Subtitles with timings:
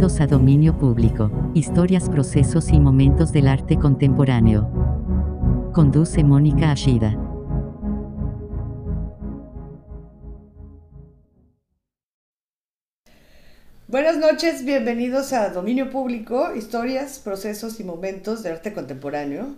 [0.00, 4.66] Bienvenidos a Dominio Público, historias, procesos y momentos del arte contemporáneo.
[5.74, 7.18] Conduce Mónica Ashida.
[13.88, 19.54] Buenas noches, bienvenidos a Dominio Público, historias, procesos y momentos de arte contemporáneo.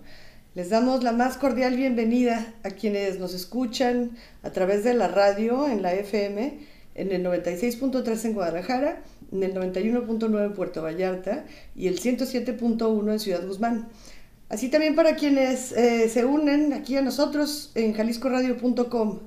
[0.56, 5.68] Les damos la más cordial bienvenida a quienes nos escuchan a través de la radio
[5.68, 11.88] en la FM, en el 96.3 en Guadalajara, en el 91.9 en Puerto Vallarta y
[11.88, 13.88] el 107.1 en Ciudad Guzmán.
[14.48, 19.20] Así también para quienes eh, se unen aquí a nosotros en jaliscoradio.com.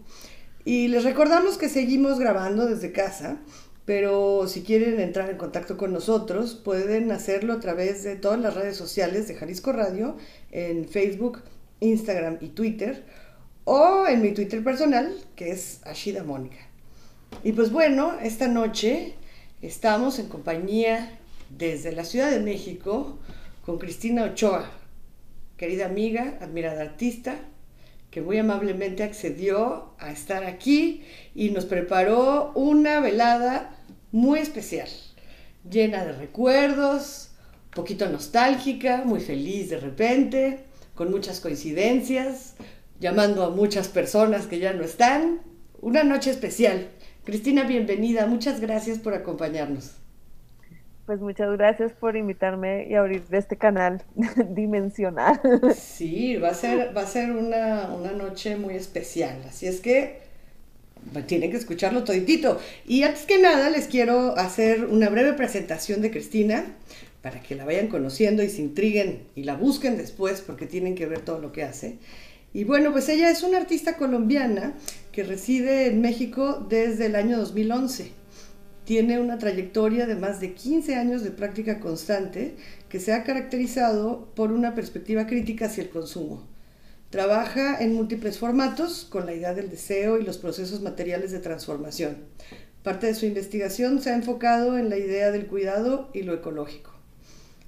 [0.64, 3.40] Y les recordamos que seguimos grabando desde casa
[3.86, 8.55] pero si quieren entrar en contacto con nosotros, pueden hacerlo a través de todas las
[8.55, 10.18] redes sociales de Jalisco Radio,
[10.52, 11.43] en Facebook,
[11.82, 13.05] Instagram y Twitter,
[13.63, 16.65] o en mi Twitter personal, que es Ashida Mónica.
[17.44, 19.14] Y pues bueno, esta noche
[19.62, 21.20] estamos en compañía
[21.50, 23.20] desde la Ciudad de México
[23.66, 24.70] con Cristina Ochoa,
[25.58, 27.36] querida amiga, admirada artista,
[28.10, 33.77] que muy amablemente accedió a estar aquí y nos preparó una velada
[34.12, 34.90] muy especial,
[35.70, 37.32] llena de recuerdos,
[37.74, 40.60] poquito nostálgica, muy feliz de repente,
[40.96, 42.55] con muchas coincidencias,
[42.99, 45.42] llamando a muchas personas que ya no están.
[45.82, 46.90] Una noche especial.
[47.26, 48.27] Cristina, bienvenida.
[48.27, 49.93] Muchas gracias por acompañarnos.
[51.07, 54.04] Pues muchas gracias por invitarme y abrir este canal
[54.49, 55.41] dimensional.
[55.76, 59.41] Sí, va a ser, va a ser una, una noche muy especial.
[59.48, 60.20] Así es que
[61.26, 62.59] tienen que escucharlo toditito.
[62.85, 66.66] Y antes que nada les quiero hacer una breve presentación de Cristina
[67.23, 71.07] para que la vayan conociendo y se intriguen y la busquen después porque tienen que
[71.07, 71.97] ver todo lo que hace.
[72.53, 74.74] Y bueno, pues ella es una artista colombiana
[75.16, 78.12] que reside en México desde el año 2011.
[78.84, 82.58] Tiene una trayectoria de más de 15 años de práctica constante
[82.90, 86.46] que se ha caracterizado por una perspectiva crítica hacia el consumo
[87.12, 92.18] Trabaja en múltiples formatos con la idea del deseo y los procesos materiales de transformación.
[92.84, 96.92] Parte de su investigación se ha enfocado en la idea del cuidado y lo ecológico.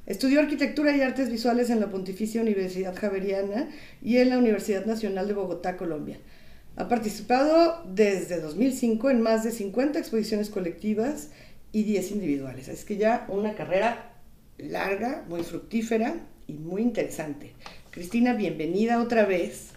[0.06, 3.70] Estudió arquitectura y artes visuales en la Pontificia Universidad Javeriana
[4.02, 6.20] y en la Universidad Nacional de Bogotá, Colombia.
[6.78, 11.30] Ha participado desde 2005 en más de 50 exposiciones colectivas
[11.72, 12.68] y 10 individuales.
[12.68, 14.12] Es que ya una carrera
[14.60, 17.54] larga, muy fructífera y muy interesante.
[17.90, 19.70] Cristina, bienvenida otra vez.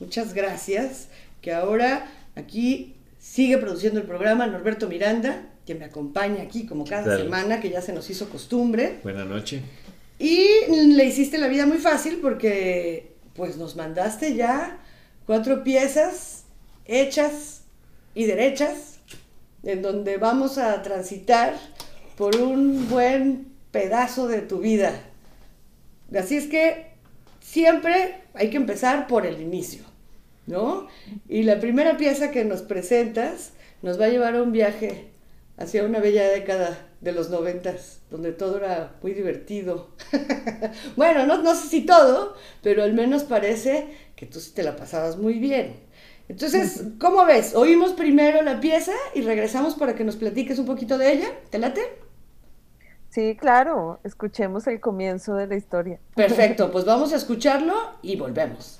[0.00, 1.08] Muchas gracias.
[1.42, 7.18] Que ahora aquí sigue produciendo el programa Norberto Miranda, que me acompaña aquí como cada
[7.18, 9.00] semana, que ya se nos hizo costumbre.
[9.02, 9.60] Buenas noches.
[10.18, 14.78] Y le hiciste la vida muy fácil porque pues nos mandaste ya
[15.30, 16.42] cuatro piezas
[16.86, 17.62] hechas
[18.16, 18.98] y derechas
[19.62, 21.54] en donde vamos a transitar
[22.16, 24.92] por un buen pedazo de tu vida.
[26.12, 26.86] Así es que
[27.38, 29.84] siempre hay que empezar por el inicio,
[30.48, 30.88] ¿no?
[31.28, 33.52] Y la primera pieza que nos presentas
[33.82, 35.10] nos va a llevar a un viaje
[35.58, 39.90] hacia una bella década de los noventas, donde todo era muy divertido.
[40.96, 43.86] bueno, no, no sé si todo, pero al menos parece
[44.20, 45.80] que tú sí te la pasabas muy bien.
[46.28, 47.54] Entonces, ¿cómo ves?
[47.54, 51.28] Oímos primero la pieza y regresamos para que nos platiques un poquito de ella.
[51.48, 51.80] ¿Te late?
[53.08, 56.00] Sí, claro, escuchemos el comienzo de la historia.
[56.14, 58.76] Perfecto, pues vamos a escucharlo y volvemos.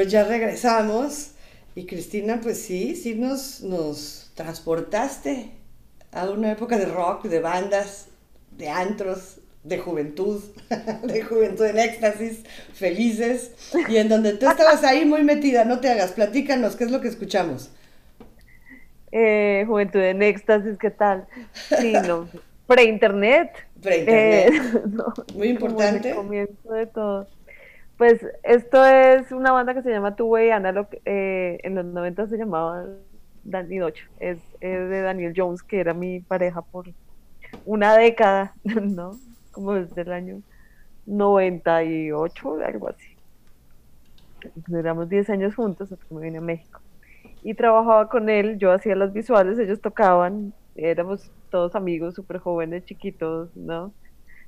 [0.00, 1.32] Pues ya regresamos
[1.74, 5.50] y Cristina, pues sí, sí nos, nos transportaste
[6.10, 8.06] a una época de rock, de bandas,
[8.56, 10.42] de antros, de juventud,
[11.02, 13.50] de juventud en éxtasis, felices,
[13.90, 17.02] y en donde tú estabas ahí muy metida, no te hagas, platícanos, ¿qué es lo
[17.02, 17.70] que escuchamos?
[19.12, 21.26] Eh, juventud en éxtasis, ¿qué tal?
[21.78, 22.26] Sí, no,
[22.66, 23.50] pre-internet.
[23.82, 24.54] Pre-internet.
[24.54, 26.08] Eh, muy importante.
[26.08, 27.28] el comienzo de todo.
[28.00, 32.28] Pues esto es una banda que se llama Two Way Analog, eh, en los 90
[32.28, 32.86] se llamaba
[33.44, 36.86] Danny Dodge, es, de Daniel Jones, que era mi pareja por
[37.66, 39.18] una década, ¿no?
[39.52, 40.40] Como desde el año
[41.04, 43.16] 98, algo así.
[44.66, 46.80] Duramos 10 años juntos hasta que me vine a México.
[47.42, 52.82] Y trabajaba con él, yo hacía las visuales, ellos tocaban, éramos todos amigos, súper jóvenes,
[52.86, 53.92] chiquitos, ¿no?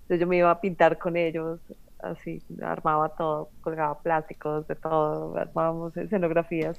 [0.05, 1.61] Entonces yo me iba a pintar con ellos,
[2.03, 6.77] así, armaba todo, colgaba plásticos, de todo, armábamos escenografías.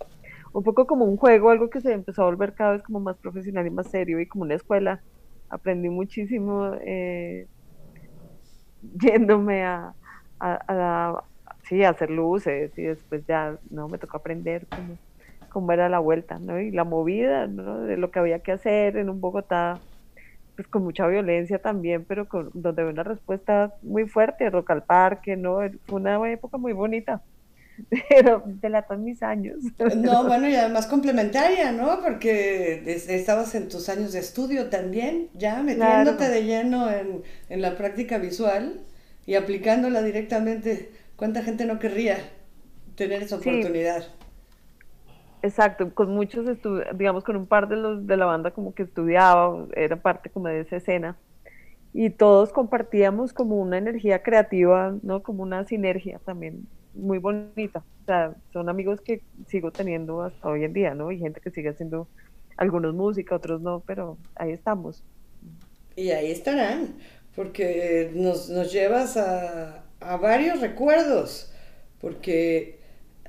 [0.54, 3.18] Un poco como un juego, algo que se empezó a volver cada vez como más
[3.20, 5.04] profesional y más serio y como una escuela.
[5.50, 7.48] Aprendí muchísimo eh,
[8.82, 9.96] yéndome a,
[10.40, 11.24] a,
[11.64, 15.00] sí, hacer luces y después ya no me tocó aprender cómo,
[15.50, 16.60] cómo era la vuelta, ¿no?
[16.60, 17.82] Y la movida, ¿no?
[17.82, 19.82] De lo que había que hacer en un Bogotá,
[20.56, 24.84] pues con mucha violencia también, pero con, donde había una respuesta muy fuerte, Rock al
[24.84, 25.60] Parque, ¿no?
[25.86, 27.22] Fue una época muy bonita
[28.10, 29.58] pero delatan mis años.
[29.96, 32.02] No, bueno, y además complementaria, ¿no?
[32.02, 37.78] Porque estabas en tus años de estudio también, ya metiéndote de lleno en, en, la
[37.78, 38.82] práctica visual
[39.26, 40.92] y aplicándola directamente.
[41.16, 42.18] ¿Cuánta gente no querría
[42.96, 44.06] tener esa oportunidad?
[45.44, 46.48] Exacto, con muchos,
[46.96, 50.48] digamos, con un par de los de la banda como que estudiaba, era parte como
[50.48, 51.18] de esa escena,
[51.92, 55.22] y todos compartíamos como una energía creativa, ¿no?
[55.22, 57.84] Como una sinergia también muy bonita.
[58.04, 61.12] O sea, son amigos que sigo teniendo hasta hoy en día, ¿no?
[61.12, 62.08] Y gente que sigue haciendo
[62.56, 65.04] algunos música, otros no, pero ahí estamos.
[65.98, 66.96] Y ahí estarán,
[67.36, 71.54] porque nos, nos llevas a, a varios recuerdos,
[72.00, 72.80] porque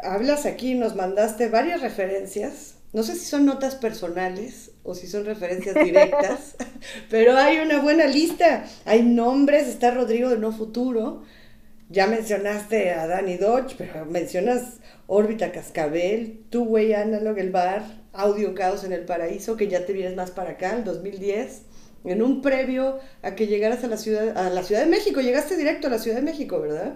[0.00, 2.74] hablas aquí, nos mandaste varias referencias.
[2.92, 6.56] No sé si son notas personales o si son referencias directas,
[7.10, 8.64] pero hay una buena lista.
[8.84, 11.22] Hay nombres, está Rodrigo de No Futuro.
[11.90, 17.82] Ya mencionaste a Danny Dodge, pero mencionas Órbita Cascabel, Two Way Analog, el bar,
[18.12, 21.62] Audio Caos en el Paraíso, que ya te vienes más para acá, el 2010.
[22.04, 25.56] En un previo a que llegaras a la ciudad, a la Ciudad de México, llegaste
[25.56, 26.94] directo a la Ciudad de México, ¿verdad?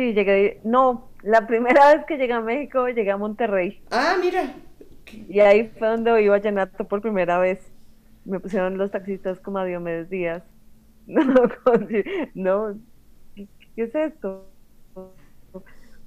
[0.00, 3.82] Sí, llegué, no, la primera vez que llegué a México llegué a Monterrey.
[3.90, 4.54] Ah, mira.
[5.28, 7.70] Y ahí fue donde iba a Llenato por primera vez.
[8.24, 10.42] Me pusieron los taxistas como a Diomedes Díaz.
[11.06, 11.22] No,
[12.34, 12.78] no,
[13.34, 14.46] ¿qué es esto?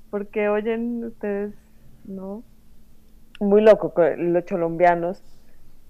[0.10, 1.54] Porque oyen ustedes,
[2.06, 2.42] ¿no?
[3.40, 5.22] Muy loco, los colombianos.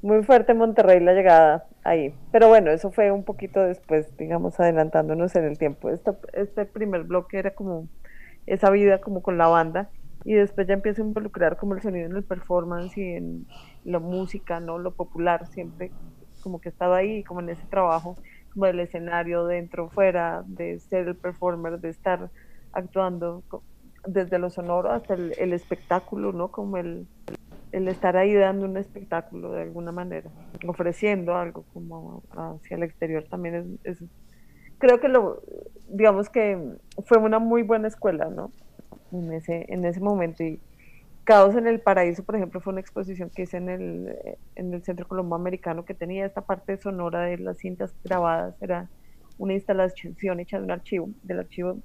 [0.03, 2.13] Muy fuerte Monterrey la llegada ahí.
[2.33, 5.89] Pero bueno, eso fue un poquito después, digamos, adelantándonos en el tiempo.
[5.89, 7.87] este primer bloque era como
[8.45, 9.89] esa vida como con la banda
[10.25, 13.47] y después ya empiezo a involucrar como el sonido en el performance y en
[13.85, 14.77] la música, ¿no?
[14.77, 15.89] Lo popular siempre
[16.41, 18.17] como que estaba ahí, como en ese trabajo,
[18.53, 22.29] como del escenario, dentro, fuera, de ser el performer, de estar
[22.73, 23.41] actuando
[24.05, 26.49] desde lo sonoro hasta el, espectáculo, ¿no?
[26.49, 27.07] Como el,
[27.73, 30.29] el, estar ahí dando un espectáculo de alguna manera,
[30.67, 33.99] ofreciendo algo como hacia el exterior también es,
[34.77, 35.41] creo que lo,
[35.87, 36.57] digamos que
[37.05, 38.51] fue una muy buena escuela, ¿no?
[39.11, 40.43] En ese, en ese momento.
[40.43, 40.59] Y
[41.23, 44.15] Caos en el Paraíso, por ejemplo, fue una exposición que hice en el,
[44.55, 48.61] en el Centro Colombo Americano que tenía esta parte sonora de las cintas grabadas.
[48.61, 48.89] Era
[49.37, 51.77] una instalación hecha de un archivo, del archivo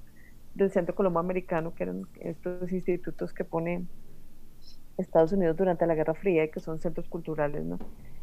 [0.55, 3.85] del Centro Colombo Americano, que eran estos institutos que pone
[5.01, 7.77] Estados Unidos durante la Guerra Fría y que son centros culturales, ¿no?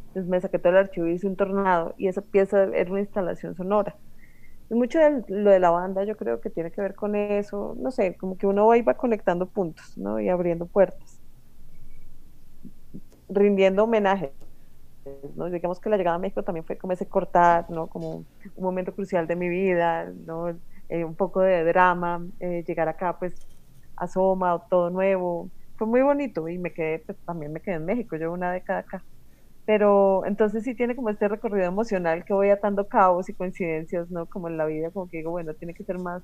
[0.07, 3.01] Entonces me saqué todo el archivo y hice un tornado y esa pieza era una
[3.01, 3.95] instalación sonora
[4.75, 7.91] mucho de lo de la banda yo creo que tiene que ver con eso, no
[7.91, 10.19] sé, como que uno va y va conectando puntos, ¿no?
[10.19, 11.21] Y abriendo puertas,
[13.29, 14.33] rindiendo homenaje.
[15.35, 15.49] ¿no?
[15.49, 17.87] Digamos que la llegada a México también fue como ese cortar, ¿no?
[17.87, 20.49] Como un momento crucial de mi vida, ¿no?
[20.89, 23.35] Eh, un poco de drama, eh, llegar acá pues
[23.95, 28.15] asoma, todo nuevo, fue muy bonito y me quedé, pues también me quedé en México,
[28.15, 29.03] llevo una década acá
[29.67, 34.25] pero entonces sí tiene como este recorrido emocional que voy atando cabos y coincidencias, ¿no?
[34.25, 36.23] Como en la vida, como que digo, bueno, tiene que ser más.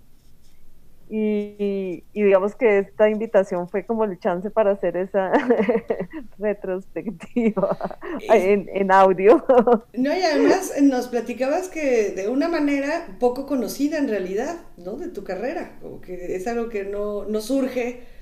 [1.09, 5.33] Y, digamos que esta invitación fue como el chance para hacer esa
[6.39, 7.77] retrospectiva
[8.29, 9.45] en, en, audio.
[9.93, 14.95] No, y además nos platicabas que de una manera poco conocida en realidad, ¿no?
[14.95, 18.12] De tu carrera, como que es algo que no, no surge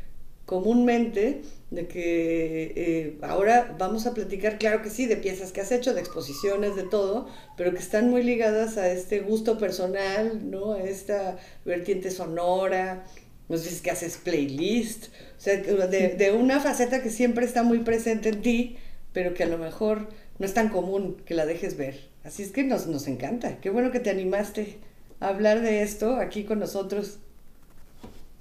[0.51, 5.72] comúnmente de que eh, ahora vamos a platicar, claro que sí, de piezas que has
[5.72, 10.74] hecho, de exposiciones, de todo, pero que están muy ligadas a este gusto personal, ¿no?
[10.74, 13.05] A esta vertiente sonora,
[13.48, 17.46] no sé si es que haces playlist, o sea, de, de, una faceta que siempre
[17.46, 18.75] está muy presente en ti,
[19.13, 22.10] pero que a lo mejor no es tan común que la dejes ver.
[22.25, 24.79] Así es que nos, nos encanta, qué bueno que te animaste
[25.22, 27.20] a hablar de esto aquí con nosotros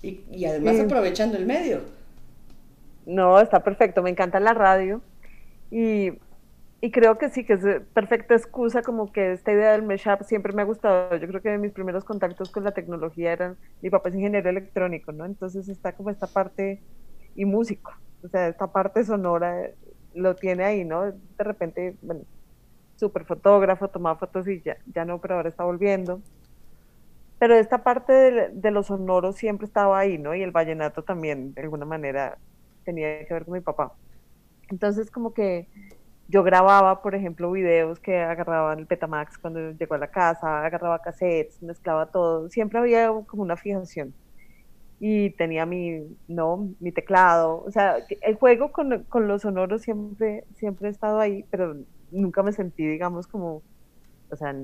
[0.02, 1.99] y, y además aprovechando el medio.
[3.10, 5.02] No, está perfecto, me encanta la radio
[5.68, 6.12] y,
[6.92, 7.60] creo que sí, que es
[7.92, 11.16] perfecta excusa como que esta idea del mashup siempre me ha gustado.
[11.16, 15.10] Yo creo que mis primeros contactos con la tecnología eran, mi papá es ingeniero electrónico,
[15.10, 15.24] ¿no?
[15.24, 16.82] Entonces está como esta parte
[17.34, 19.70] y músico, o sea, esta parte sonora
[20.14, 21.06] lo tiene ahí, ¿no?
[21.10, 22.22] De repente, bueno,
[22.94, 26.22] súper fotógrafo, tomaba fotos y ya, ya no, pero ahora está volviendo.
[27.40, 30.32] Pero esta parte de, de los sonoros siempre estaba ahí, ¿no?
[30.34, 32.38] Y el vallenato también, de alguna manera,
[32.84, 33.92] tenía que ver con mi papá.
[34.68, 35.68] Entonces como que
[36.28, 40.64] yo grababa, por ejemplo, videos que agarraba en el Petamax cuando llegó a la casa,
[40.64, 44.14] agarraba cassettes, mezclaba todo, siempre había como una fijación.
[45.00, 50.44] Y tenía mi, no, mi teclado, o sea, el juego con, con los sonoros siempre,
[50.54, 51.74] siempre he estado ahí, pero
[52.10, 53.62] nunca me sentí, digamos, como,
[54.30, 54.54] o sea,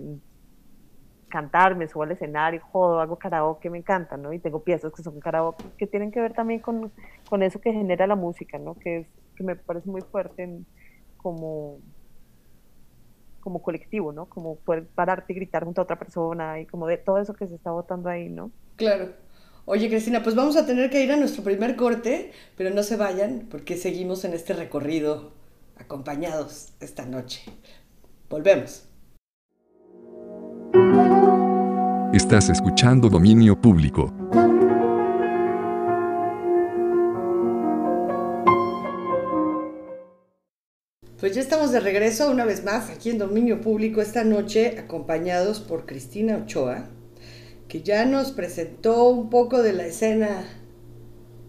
[1.28, 4.32] cantar, me subo al escenario, jodo, hago karaoke, me encanta, ¿no?
[4.32, 6.92] Y tengo piezas que son karaoke, que tienen que ver también con,
[7.28, 8.74] con eso que genera la música, ¿no?
[8.74, 9.06] Que, es,
[9.36, 10.48] que me parece muy fuerte
[11.16, 11.78] como,
[13.40, 14.26] como colectivo, ¿no?
[14.26, 17.46] Como poder pararte y gritar junto a otra persona y como de todo eso que
[17.46, 18.50] se está votando ahí, ¿no?
[18.76, 19.10] Claro.
[19.64, 22.96] Oye, Cristina, pues vamos a tener que ir a nuestro primer corte, pero no se
[22.96, 25.32] vayan porque seguimos en este recorrido
[25.76, 27.42] acompañados esta noche.
[28.30, 28.88] Volvemos.
[32.16, 34.10] Estás escuchando Dominio Público.
[41.20, 45.60] Pues ya estamos de regreso una vez más aquí en Dominio Público esta noche acompañados
[45.60, 46.88] por Cristina Ochoa,
[47.68, 50.42] que ya nos presentó un poco de la escena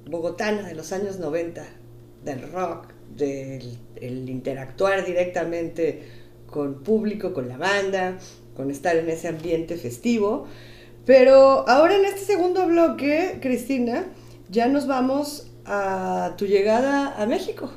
[0.05, 1.63] bogotana de los años 90,
[2.25, 8.17] del rock, del interactuar directamente con público, con la banda,
[8.57, 10.47] con estar en ese ambiente festivo.
[11.05, 14.07] Pero ahora en este segundo bloque, Cristina,
[14.49, 17.71] ya nos vamos a tu llegada a México.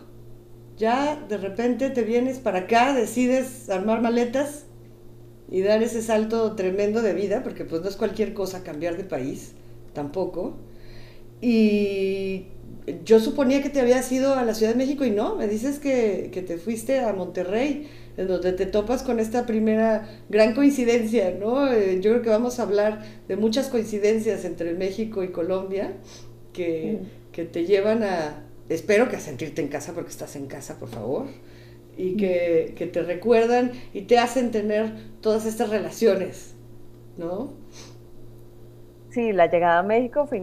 [0.79, 4.65] Ya de repente te vienes para acá, decides armar maletas
[5.51, 9.05] y dar ese salto tremendo de vida, porque pues no es cualquier cosa cambiar de
[9.05, 9.53] país,
[9.93, 10.55] tampoco.
[11.43, 12.47] Y
[13.05, 15.79] yo suponía que te habías ido a la Ciudad de México y no, me dices
[15.79, 17.89] que, que te fuiste a Monterrey
[18.21, 21.73] en donde te topas con esta primera gran coincidencia, ¿no?
[21.73, 25.95] Eh, yo creo que vamos a hablar de muchas coincidencias entre México y Colombia
[26.53, 26.99] que,
[27.33, 30.91] que te llevan a, espero que a sentirte en casa porque estás en casa, por
[30.91, 31.29] favor,
[31.97, 36.55] y que, que te recuerdan y te hacen tener todas estas relaciones,
[37.17, 37.55] ¿no?
[39.11, 40.39] Sí, la llegada a México fue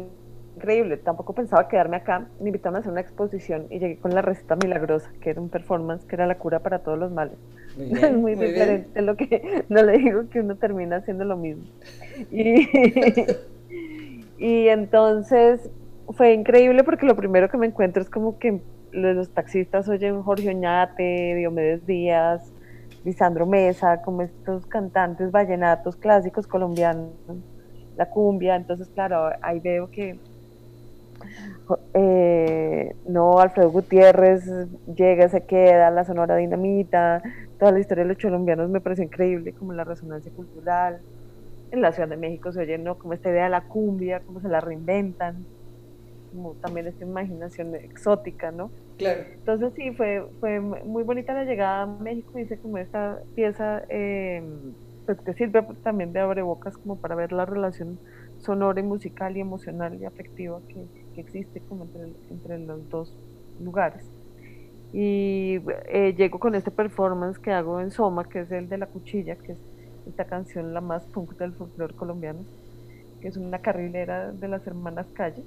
[0.57, 0.97] increíble.
[0.97, 2.27] Tampoco pensaba quedarme acá.
[2.39, 5.49] Me invitaron a hacer una exposición y llegué con la receta milagrosa, que era un
[5.49, 7.37] performance que era la cura para todos los males.
[7.77, 11.63] es muy, diferente lo que no le digo que uno termina haciendo lo mismo.
[12.31, 12.67] Y,
[14.37, 15.69] y entonces
[16.09, 20.49] fue increíble porque lo primero que me encuentro es como que los taxistas oyen Jorge
[20.49, 22.51] Oñate, Diomedes Díaz,
[23.03, 27.11] Lisandro Mesa, como estos cantantes vallenatos clásicos colombianos,
[27.95, 30.19] la cumbia, entonces claro, ahí veo que
[31.93, 34.45] eh, no, Alfredo Gutiérrez
[34.85, 37.21] llega, se queda, la Sonora Dinamita,
[37.59, 40.99] toda la historia de los colombianos me parece increíble, como la resonancia cultural.
[41.71, 42.97] En la Ciudad de México se oye, ¿no?
[42.97, 45.45] Como esta idea de la cumbia, cómo se la reinventan,
[46.31, 48.71] como también esta imaginación exótica, ¿no?
[48.97, 49.21] Claro.
[49.33, 54.41] Entonces sí, fue, fue muy bonita la llegada a México, hice como esta pieza, eh,
[55.05, 57.99] pues que sirve también de abrebocas como para ver la relación
[58.39, 60.87] sonora y musical y emocional y afectiva que,
[61.21, 63.13] existe como entre, entre, los dos
[63.61, 64.03] lugares.
[64.93, 68.87] Y eh, llego con este performance que hago en Soma, que es el de La
[68.87, 69.57] Cuchilla, que es
[70.07, 72.39] esta canción la más punk del folclore colombiano,
[73.21, 75.43] que es una carrilera de las hermanas Calle.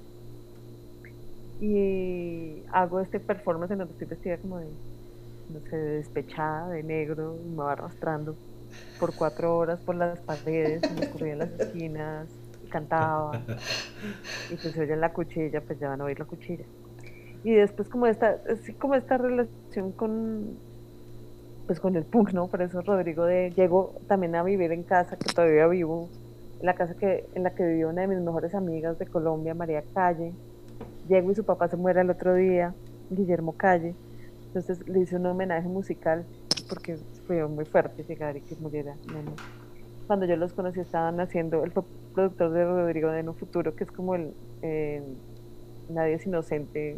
[1.61, 4.67] Y hago este performance en donde estoy vestida como de,
[5.53, 8.35] no sé, despechada, de negro, me va arrastrando
[8.99, 12.27] por cuatro horas por las paredes, me escurría en las esquinas,
[12.71, 13.43] cantaba.
[14.51, 16.65] Y pues se oye la cuchilla, pues ya van a oír la cuchilla.
[17.45, 20.59] Y después como esta, así como esta relación con
[21.67, 22.49] pues con el punk, ¿no?
[22.49, 26.09] Por eso Rodrigo de llego también a vivir en casa, que todavía vivo,
[26.59, 29.55] en la casa que, en la que vivió una de mis mejores amigas de Colombia,
[29.55, 30.33] María Calle,
[31.09, 32.75] Llego y su papá se muere el otro día,
[33.11, 33.95] Guillermo Calle.
[34.47, 36.25] Entonces le hice un homenaje musical
[36.69, 38.95] porque fue muy fuerte llegar y que muriera.
[40.11, 43.93] Cuando yo los conocí estaban haciendo, el productor de Rodrigo de No Futuro, que es
[43.93, 45.05] como el eh,
[45.89, 46.97] Nadie es Inocente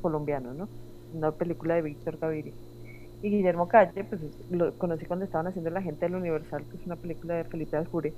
[0.00, 0.68] colombiano, ¿no?
[1.12, 2.52] Una película de Víctor Gaviria.
[3.20, 6.86] Y Guillermo Calle, pues lo conocí cuando estaban haciendo La Gente del Universal, que es
[6.86, 8.12] una película de Felipe Aljure,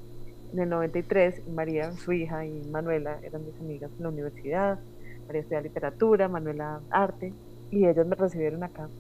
[0.53, 1.49] en el 93.
[1.49, 4.79] María, su hija, y Manuela eran mis amigas en la universidad.
[5.27, 7.33] María estudia literatura, Manuela arte,
[7.71, 8.91] y ellos me recibieron acá.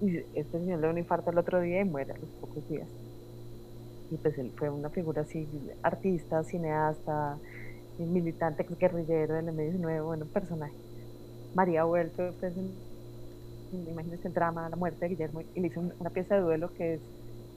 [0.00, 2.66] Y este señor le dio un infarto el otro día y muere a los pocos
[2.70, 2.88] días.
[4.10, 5.48] Y pues él fue una figura así,
[5.82, 7.38] artista, cineasta,
[7.98, 10.74] militante, guerrillero del M19, bueno, personaje.
[11.54, 12.52] María Vuelto, pues,
[13.72, 16.94] imagínense el drama, la muerte de Guillermo, y le hizo una pieza de duelo que
[16.94, 17.00] es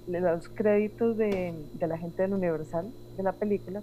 [0.07, 3.81] le da los créditos de, de, la gente del Universal de la película,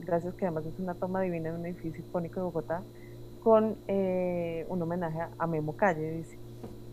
[0.00, 2.82] gracias que además es una toma divina en un edificio icónico de Bogotá,
[3.42, 6.36] con eh, un homenaje a Memo Calle, dice.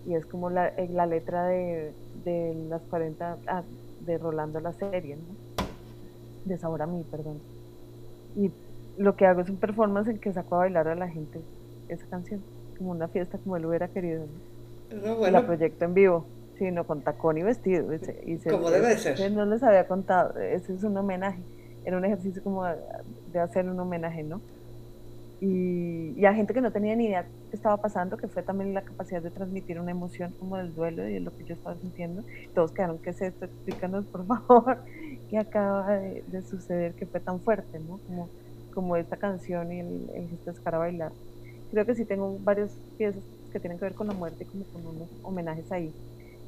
[0.08, 1.92] Y es como la, eh, la letra de,
[2.24, 3.64] de, las 40, ah,
[4.06, 5.24] de Rolando la serie, ¿no?
[6.46, 7.40] De Sabor a mí, perdón.
[8.36, 8.52] Y
[8.98, 11.42] lo que hago es un performance en que saco a bailar a la gente
[11.88, 12.42] esa canción,
[12.78, 14.26] como una fiesta como él hubiera querido.
[14.92, 15.30] ¿no?
[15.30, 16.26] La proyecto en vivo
[16.60, 17.92] sino con tacón y vestido.
[18.26, 19.32] Y como debe ser.
[19.32, 21.42] No les había contado, ese es un homenaje,
[21.86, 22.66] era un ejercicio como
[23.32, 24.42] de, hacer un homenaje, ¿no?
[25.42, 28.82] Y, a gente que no tenía ni idea qué estaba pasando, que fue también la
[28.82, 32.24] capacidad de transmitir una emoción como del duelo y de lo que yo estaba sintiendo.
[32.54, 33.46] Todos quedaron, ¿qué es esto?
[33.46, 34.78] Explícanos, por favor,
[35.30, 38.00] qué acaba de, suceder, que fue tan fuerte, ¿no?
[38.06, 38.30] Como,
[38.74, 41.12] como esta canción y el, el gesto de a bailar.
[41.72, 44.86] Creo que sí tengo varias piezas que tienen que ver con la muerte, como con
[44.86, 45.94] unos homenajes ahí.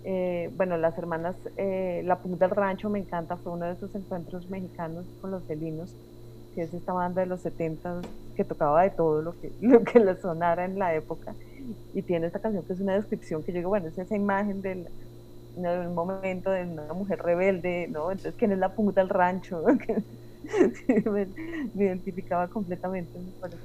[0.04, 3.94] Eh, bueno, las hermanas, eh, La Punta del Rancho me encanta, fue uno de esos
[3.94, 5.96] encuentros mexicanos con los felinos,
[6.56, 8.02] que es esta banda de los 70
[8.42, 11.34] que tocaba de todo lo que, lo que le sonara en la época.
[11.94, 14.62] Y tiene esta canción que es una descripción que yo digo, bueno, es esa imagen
[14.62, 14.88] del,
[15.56, 18.12] del momento de una mujer rebelde, ¿no?
[18.12, 19.64] Entonces, ¿quién es la punta del rancho?
[21.06, 21.28] me,
[21.76, 23.62] me, identificaba completamente, me parece.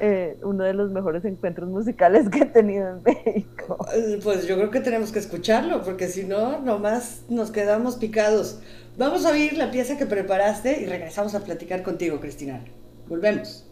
[0.00, 3.78] Eh, uno de los mejores encuentros musicales que he tenido en México.
[4.22, 8.60] Pues yo creo que tenemos que escucharlo, porque si no, nomás nos quedamos picados.
[8.96, 12.60] Vamos a oír la pieza que preparaste y regresamos a platicar contigo, Cristina.
[13.08, 13.64] Volvemos.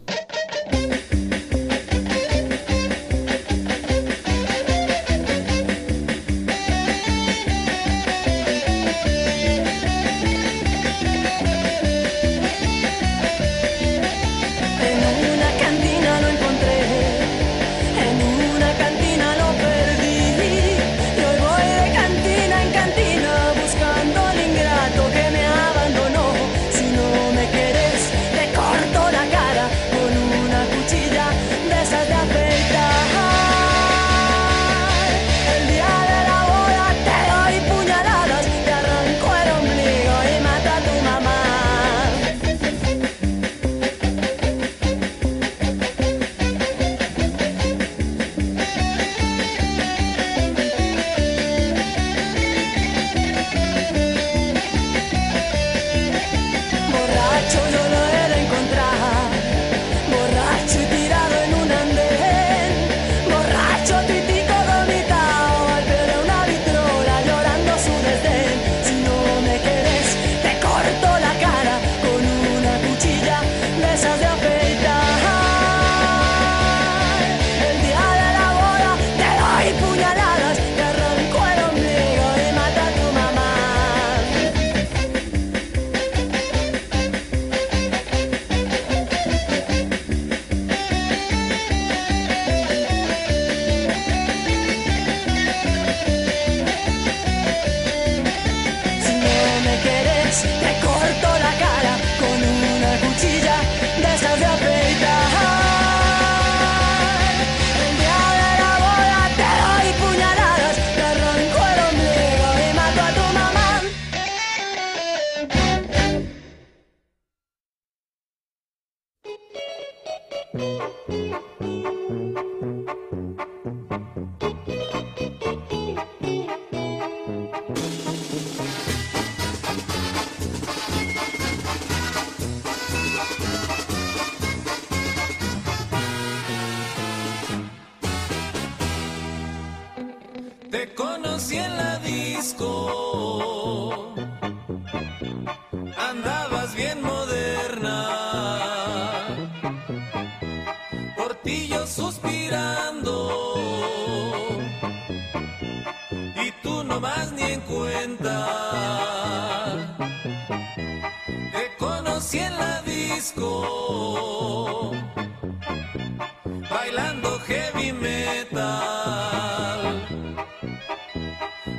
[167.77, 168.57] Heavy metal,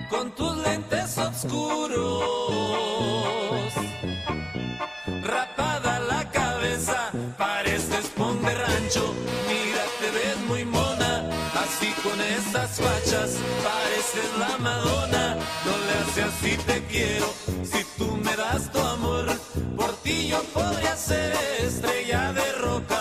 [0.08, 2.22] con tus lentes oscuros,
[5.22, 9.14] rapada la cabeza, pareces pon de rancho,
[9.48, 16.22] mira te ves muy mona, así con esas fachas, pareces la Madonna, no le hace
[16.22, 17.26] así te quiero,
[17.64, 19.26] si tú me das tu amor,
[19.76, 22.97] por ti yo podría ser estrella de rock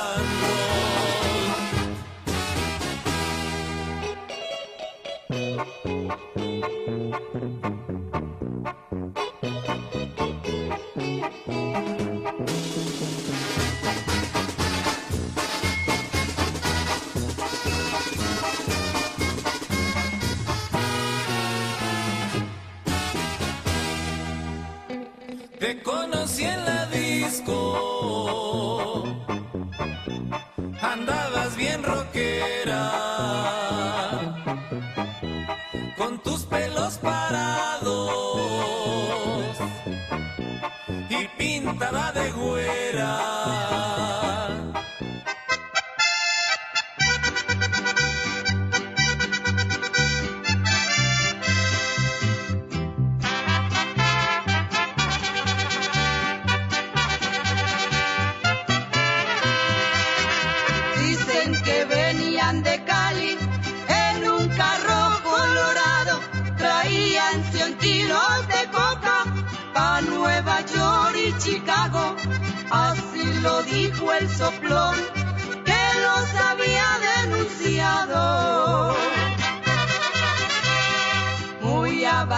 [25.59, 27.76] Te conocí en la disco.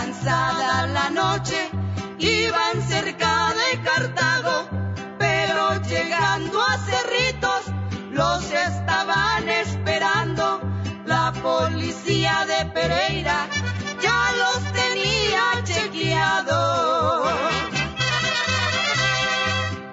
[0.10, 1.70] Avanzada la noche,
[2.18, 4.68] iban cerca de Cartago,
[5.20, 7.66] pero llegando a Cerritos,
[8.12, 10.62] los estaban esperando.
[11.06, 13.48] La policía de Pereira
[14.02, 17.30] ya los tenía chequeados.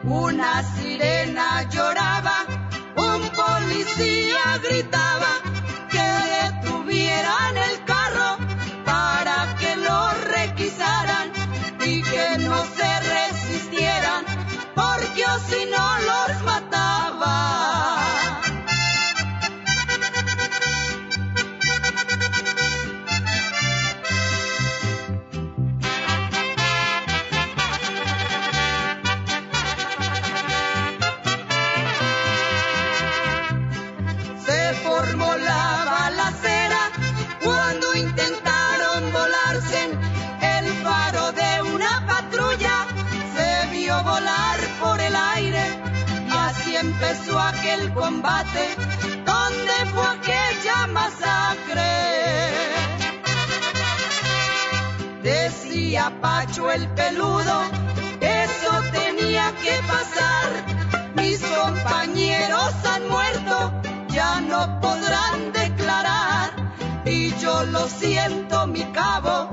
[0.04, 2.46] Una sirena lloraba,
[2.96, 5.45] un policía gritaba
[56.56, 57.64] El peludo,
[58.18, 61.12] eso tenía que pasar.
[61.14, 63.72] Mis compañeros han muerto,
[64.08, 66.52] ya no podrán declarar.
[67.04, 69.50] Y yo lo siento, mi cabo,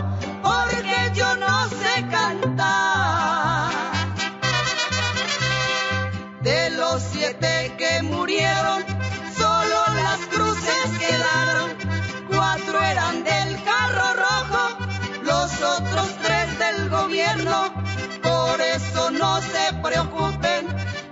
[19.52, 20.68] se preocupen,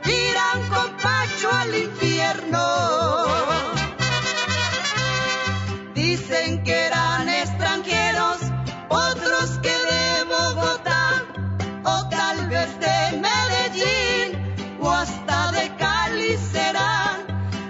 [0.05, 2.65] irán con Pacho al infierno.
[5.93, 8.37] Dicen que eran extranjeros,
[8.89, 11.23] otros que de Bogotá,
[11.83, 17.25] o tal vez de Medellín, o hasta de Cali serán.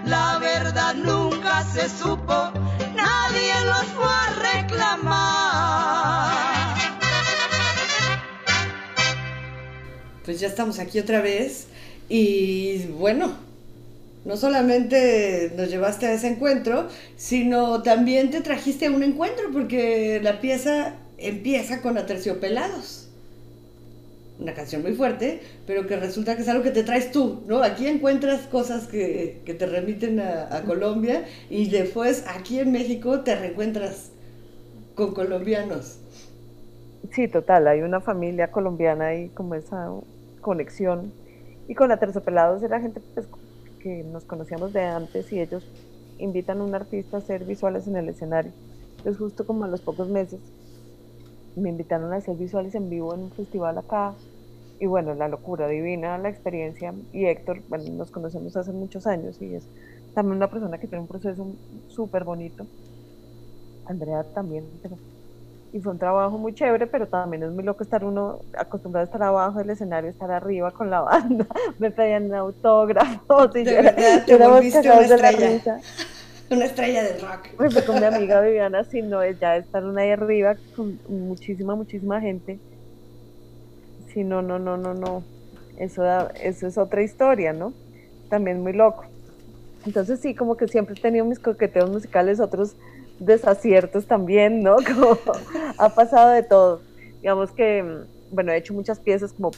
[0.06, 2.51] La verdad nunca se supo,
[10.32, 11.68] Pues ya estamos aquí otra vez
[12.08, 13.34] y bueno,
[14.24, 20.22] no solamente nos llevaste a ese encuentro, sino también te trajiste a un encuentro porque
[20.24, 23.10] la pieza empieza con Aterciopelados.
[24.40, 27.62] Una canción muy fuerte, pero que resulta que es algo que te traes tú, ¿no?
[27.62, 33.20] Aquí encuentras cosas que, que te remiten a, a Colombia y después aquí en México
[33.20, 34.12] te reencuentras
[34.96, 35.98] con colombianos.
[37.14, 39.90] Sí, total, hay una familia colombiana y como esa
[40.42, 41.14] conexión.
[41.68, 43.28] Y con Aterciopelados era gente pues,
[43.80, 45.66] que nos conocíamos de antes y ellos
[46.18, 48.52] invitan a un artista a hacer visuales en el escenario.
[48.98, 50.40] Entonces justo como a los pocos meses
[51.56, 54.14] me invitaron a hacer visuales en vivo en un festival acá.
[54.80, 56.94] Y bueno, la locura divina, la experiencia.
[57.14, 59.68] Y Héctor, bueno, nos conocemos hace muchos años y es
[60.14, 61.48] también una persona que tiene un proceso
[61.88, 62.66] súper bonito.
[63.86, 64.98] Andrea también, pero
[65.72, 69.06] y fue un trabajo muy chévere, pero también es muy loco estar uno acostumbrado a
[69.06, 71.48] estar abajo del escenario, estar arriba con la banda,
[71.80, 75.84] me pedían autógrafos y De yo verdad, te éramos volviste cagados una estrella.
[76.50, 77.48] Una estrella de rock.
[77.58, 81.00] Me fui con mi amiga Viviana, si no es ya estar una ahí arriba con
[81.08, 82.62] muchísima, muchísima gente.
[84.08, 85.30] Si no, no, no, no, no.
[85.76, 87.78] Eso, da- eso es otra historia, ¿no?
[88.30, 89.06] También muy loco.
[89.86, 92.78] Entonces sí, como que siempre he tenido mis coqueteos musicales, otros
[93.26, 94.76] desaciertos también, ¿no?
[94.88, 95.18] Como
[95.78, 96.82] ha pasado de todo.
[97.22, 99.52] Digamos que, bueno, he hecho muchas piezas como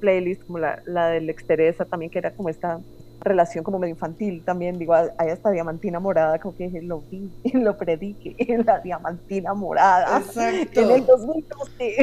[0.00, 2.80] playlist, como la, la del Exteresa también, que era como esta
[3.22, 7.30] relación como medio infantil también, digo, hay hasta diamantina morada, como que dije, lo vi,
[7.54, 8.34] lo prediqué,
[8.66, 10.18] la diamantina morada.
[10.18, 10.80] Exacto.
[10.80, 11.96] En el 2012.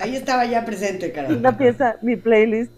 [0.00, 1.36] Ahí estaba ya presente, caramba.
[1.36, 2.72] Una pieza, mi playlist,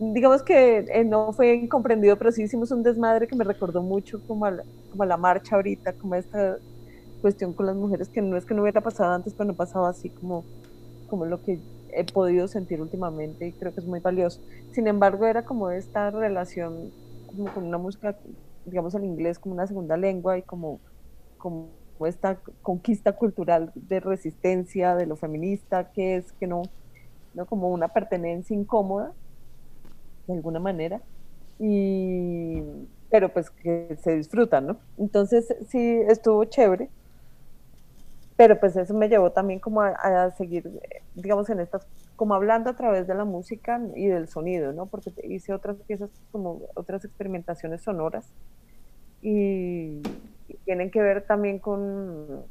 [0.00, 4.20] digamos que eh, no fue incomprendido, pero sí hicimos un desmadre que me recordó mucho
[4.26, 6.58] como a la, como a la marcha ahorita, como esta
[7.20, 9.88] cuestión con las mujeres que no es que no hubiera pasado antes, pero no pasaba
[9.88, 10.44] así como,
[11.08, 11.58] como lo que
[11.90, 14.40] he podido sentir últimamente y creo que es muy valioso.
[14.70, 16.92] Sin embargo, era como esta relación
[17.26, 18.16] como con una música,
[18.64, 20.80] digamos, el inglés como una segunda lengua y como,
[21.38, 21.68] como
[22.06, 26.62] esta conquista cultural de resistencia, de lo feminista, que es que no,
[27.34, 27.46] ¿no?
[27.46, 29.12] como una pertenencia incómoda,
[30.28, 31.00] de alguna manera,
[31.58, 32.62] y,
[33.10, 34.78] pero pues que se disfruta, ¿no?
[34.98, 36.88] Entonces sí, estuvo chévere,
[38.36, 40.70] pero pues eso me llevó también como a, seguir,
[41.16, 44.86] digamos, en estas, como hablando a través de la música y del sonido, ¿no?
[44.86, 48.30] Porque hice otras piezas, como otras experimentaciones sonoras,
[49.22, 50.00] y,
[50.48, 52.44] y tienen que ver también con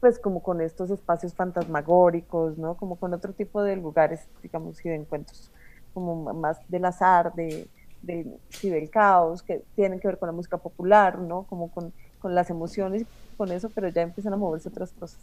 [0.00, 2.76] pues como con estos espacios fantasmagóricos, ¿no?
[2.76, 5.50] Como con otro tipo de lugares, digamos, y de encuentros,
[5.94, 7.68] como más del azar, de,
[8.02, 11.44] de, sí, del caos, que tienen que ver con la música popular, ¿no?
[11.44, 13.04] Como con, con las emociones,
[13.36, 15.18] con eso, pero ya empiezan a moverse otras cosas.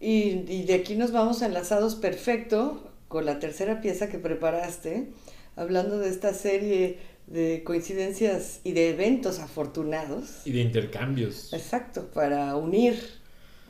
[0.00, 5.08] Y, y de aquí nos vamos enlazados perfecto con la tercera pieza que preparaste,
[5.56, 10.46] hablando de esta serie de coincidencias y de eventos afortunados.
[10.46, 11.52] Y de intercambios.
[11.52, 12.98] Exacto, para unir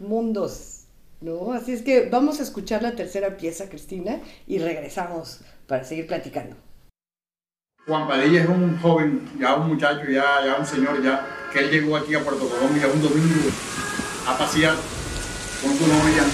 [0.01, 0.84] mundos,
[1.25, 1.53] ¿no?
[1.53, 6.57] Así es que vamos a escuchar la tercera pieza, Cristina, y regresamos para seguir platicando.
[7.87, 11.71] Juan Padilla es un joven, ya un muchacho, ya, ya un señor, ya, que él
[11.71, 13.51] llegó aquí a Puerto Colombia un domingo
[14.27, 14.75] a pasear
[15.63, 16.25] con su novia.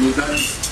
[0.00, 0.67] Y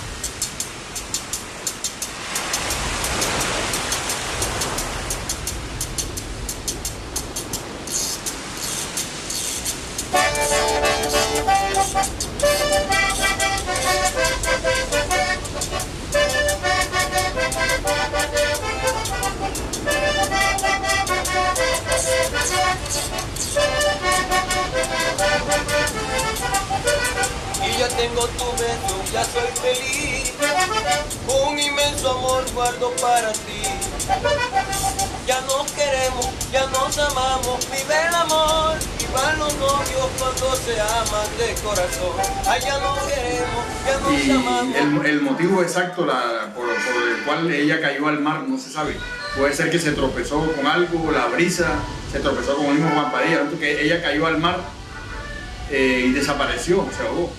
[49.71, 51.79] que se tropezó con algo, la brisa,
[52.13, 54.61] se tropezó con el mismo Juan Padilla, que ella cayó al mar
[55.71, 57.33] eh, y desapareció, se ahogó.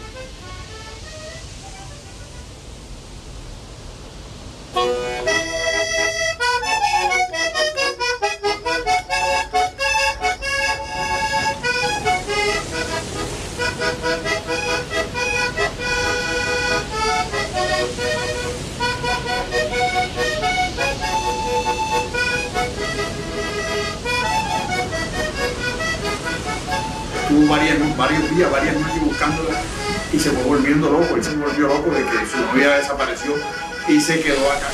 [33.88, 34.68] Y se quedó acá.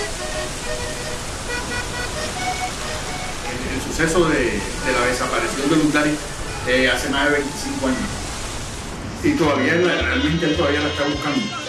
[3.73, 4.59] El, suceso de,
[4.91, 6.15] la desaparición de Lutari
[6.67, 7.99] eh, hace más de 25 años.
[9.23, 11.62] Y todavía, realmente él todavía la está buscando.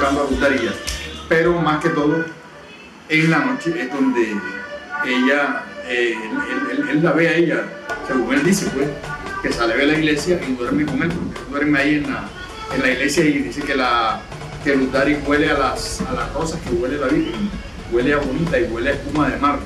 [0.00, 0.72] Daría.
[1.28, 2.24] Pero más que todo,
[3.10, 4.34] en la noche es donde
[5.04, 6.16] ella, eh,
[6.88, 7.64] él, la ve a ella,
[8.06, 8.88] según él dice, pues,
[9.42, 12.28] que sale de la iglesia y duerme con él, porque duerme ahí en la,
[12.74, 14.22] en la iglesia y dice que, la,
[14.64, 17.50] que Luz Daría huele a las, a las rosas que huele la Virgen,
[17.92, 19.58] huele a bonita y huele a espuma de mar.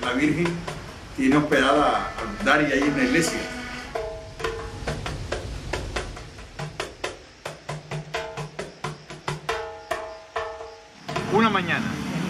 [0.00, 0.46] La Virgen
[1.16, 3.57] tiene hospedada a Luz Daria ahí en la iglesia.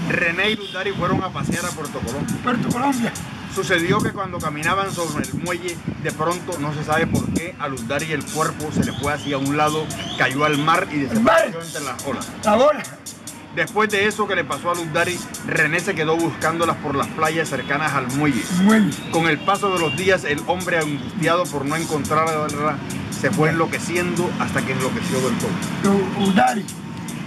[0.09, 2.37] René y Lutari fueron a pasear a Puerto Colombia.
[2.43, 3.13] Puerto Colombia.
[3.55, 7.69] Sucedió que cuando caminaban sobre el muelle, de pronto, no se sabe por qué, a
[7.69, 9.85] Lutari el cuerpo se le fue hacia un lado,
[10.17, 12.29] cayó al mar y desapareció entre las olas.
[12.45, 12.83] La bola.
[13.57, 17.49] Después de eso que le pasó a Lutari, René se quedó buscándolas por las playas
[17.49, 18.43] cercanas al muelle.
[18.63, 18.91] Muelle.
[19.11, 22.79] Con el paso de los días, el hombre angustiado por no encontrarla
[23.11, 25.51] se fue enloqueciendo hasta que enloqueció del todo.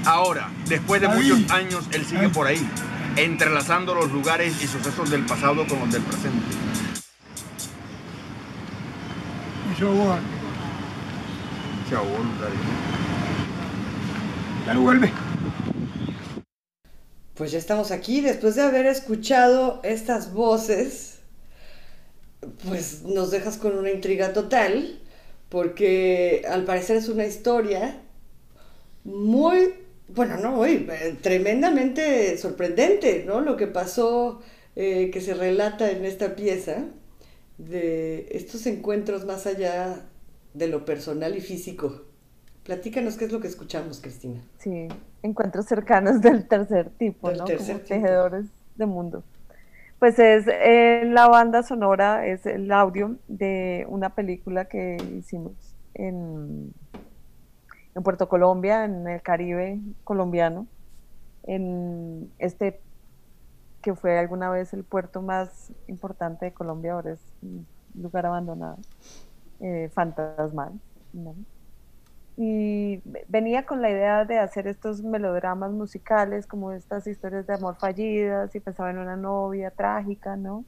[0.06, 2.68] Ahora, después de muchos años, él sigue por ahí,
[3.16, 6.46] entrelazando los lugares y sucesos del pasado con los del presente.
[14.80, 15.12] Vuelve.
[17.36, 21.20] Pues ya estamos aquí después de haber escuchado estas voces.
[22.68, 25.00] Pues nos dejas con una intriga total,
[25.50, 28.00] porque al parecer es una historia
[29.04, 29.74] muy,
[30.16, 33.42] bueno, no muy, eh, tremendamente sorprendente, ¿no?
[33.42, 34.42] Lo que pasó,
[34.76, 36.86] eh, que se relata en esta pieza,
[37.58, 40.06] de estos encuentros más allá
[40.54, 42.04] de lo personal y físico.
[42.64, 44.42] Platícanos qué es lo que escuchamos, Cristina.
[44.60, 44.88] Sí,
[45.24, 47.46] encuentros cercanos del tercer tipo, Del ¿no?
[47.46, 48.02] tercer Como tipo.
[48.02, 48.46] tejedores
[48.76, 49.24] de mundo.
[50.00, 55.54] Pues es eh, la banda sonora, es el audio de una película que hicimos
[55.94, 56.74] en,
[57.96, 60.68] en Puerto Colombia, en el Caribe colombiano,
[61.44, 62.84] en este
[63.82, 68.78] que fue alguna vez el puerto más importante de Colombia, ahora es un lugar abandonado,
[69.60, 70.80] eh, fantasmal.
[71.14, 71.36] ¿no?
[72.36, 77.54] y ve- venía con la idea de hacer estos melodramas musicales, como estas historias de
[77.56, 80.66] amor fallidas, y pensaba en una novia trágica, ¿no?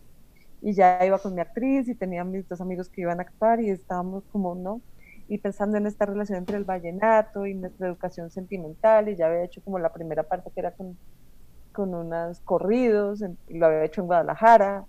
[0.61, 3.61] Y ya iba con mi actriz y tenía mis dos amigos que iban a actuar
[3.61, 4.81] y estábamos como, ¿no?
[5.27, 9.43] Y pensando en esta relación entre el vallenato y nuestra educación sentimental, y ya había
[9.45, 10.99] hecho como la primera parte que era con,
[11.73, 14.85] con unos corridos, en- lo había hecho en Guadalajara,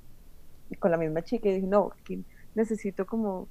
[0.71, 1.93] y con la misma chica, y dije, no,
[2.55, 3.51] necesito como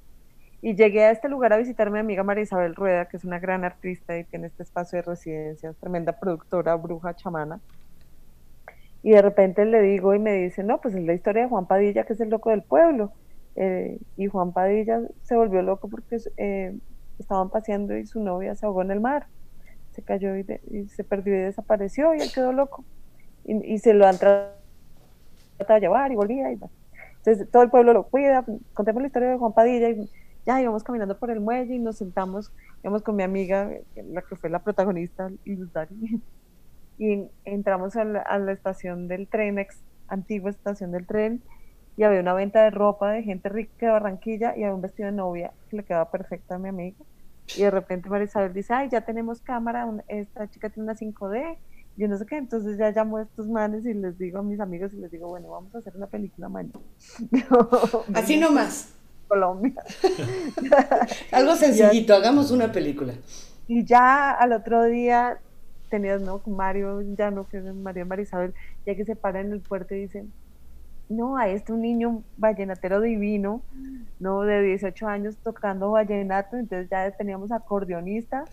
[0.62, 3.24] y llegué a este lugar a visitar a mi amiga María Isabel Rueda, que es
[3.24, 7.60] una gran artista y tiene este espacio de residencia, tremenda productora, bruja, chamana.
[9.02, 11.66] Y de repente le digo y me dice, no, pues es la historia de Juan
[11.66, 13.14] Padilla, que es el loco del pueblo.
[13.56, 16.76] Eh, y Juan Padilla se volvió loco porque eh,
[17.18, 19.26] estaban paseando y su novia se ahogó en el mar.
[19.92, 22.84] Se cayó y, de- y se perdió y desapareció y él quedó loco.
[23.44, 24.50] Y, y se lo han tratado
[25.58, 26.58] de llevar y volvía y.
[27.18, 28.44] Entonces todo el pueblo lo cuida.
[28.74, 30.10] Contemos la historia de Juan Padilla y
[30.44, 32.52] ya íbamos caminando por el muelle y nos sentamos,
[32.82, 35.30] íbamos con mi amiga, la que fue la protagonista,
[36.98, 41.42] y entramos a la, a la estación del tren, ex antigua estación del tren,
[41.96, 45.06] y había una venta de ropa de gente rica de Barranquilla y había un vestido
[45.06, 46.96] de novia que le quedaba perfecto a mi amiga.
[47.56, 50.96] Y de repente María Isabel dice, ay, ya tenemos cámara, un- esta chica tiene una
[50.96, 51.58] 5D,
[51.96, 54.58] yo no sé qué, entonces ya llamo a estos manes y les digo a mis
[54.60, 56.74] amigos y les digo, bueno, vamos a hacer una película mañana.
[58.14, 58.94] Así nomás.
[59.28, 59.74] Colombia.
[61.32, 63.14] Algo sencillito, hagamos una película.
[63.66, 65.38] Y ya al otro día
[65.90, 66.42] tenías, ¿no?
[66.46, 70.00] Mario, ya no, que es María Marisabel, ya que se para en el puerto y
[70.00, 70.24] dice,
[71.08, 73.62] no, ahí está un niño vallenatero divino,
[74.18, 74.42] ¿no?
[74.42, 78.44] De 18 años tocando vallenato, entonces ya teníamos acordeonista,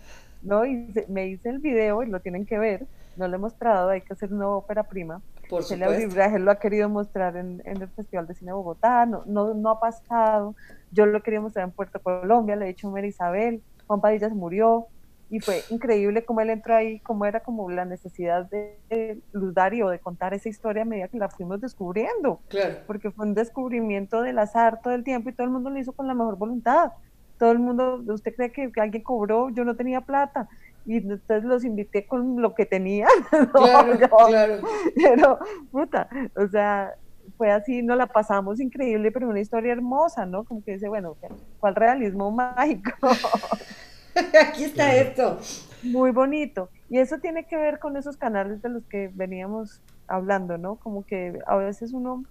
[0.41, 0.65] ¿no?
[0.65, 2.85] Y se- me hice el video y lo tienen que ver,
[3.15, 5.21] no lo he mostrado, hay que hacer una ópera prima.
[5.49, 5.63] Por.
[6.07, 9.69] Bribraje lo ha querido mostrar en, en el Festival de Cine Bogotá, no, no, no
[9.69, 10.55] ha pasado.
[10.91, 14.29] Yo lo quería mostrar en Puerto Colombia, le he dicho a María Isabel, Juan Padilla
[14.29, 14.87] se murió,
[15.31, 19.53] y fue increíble cómo él entró ahí, cómo era como la necesidad de, de Luz
[19.53, 22.75] Dario de contar esa historia a medida que la fuimos descubriendo, Claro.
[22.85, 25.93] porque fue un descubrimiento del azar todo el tiempo y todo el mundo lo hizo
[25.93, 26.91] con la mejor voluntad.
[27.39, 30.47] Todo el mundo, usted cree que, que alguien cobró, yo no tenía plata,
[30.85, 33.07] y entonces los invité con lo que tenía.
[33.31, 33.51] ¿no?
[33.51, 34.59] Claro, claro.
[34.95, 35.39] pero,
[35.71, 36.93] puta, o sea,
[37.37, 40.43] fue así, nos la pasamos increíble, pero una historia hermosa, ¿no?
[40.43, 41.15] Como que dice, bueno,
[41.59, 42.91] ¿cuál realismo mágico?
[44.47, 45.39] Aquí está esto.
[45.83, 46.69] Muy bonito.
[46.89, 50.75] Y eso tiene que ver con esos canales de los que veníamos hablando, ¿no?
[50.75, 52.23] Como que a veces uno,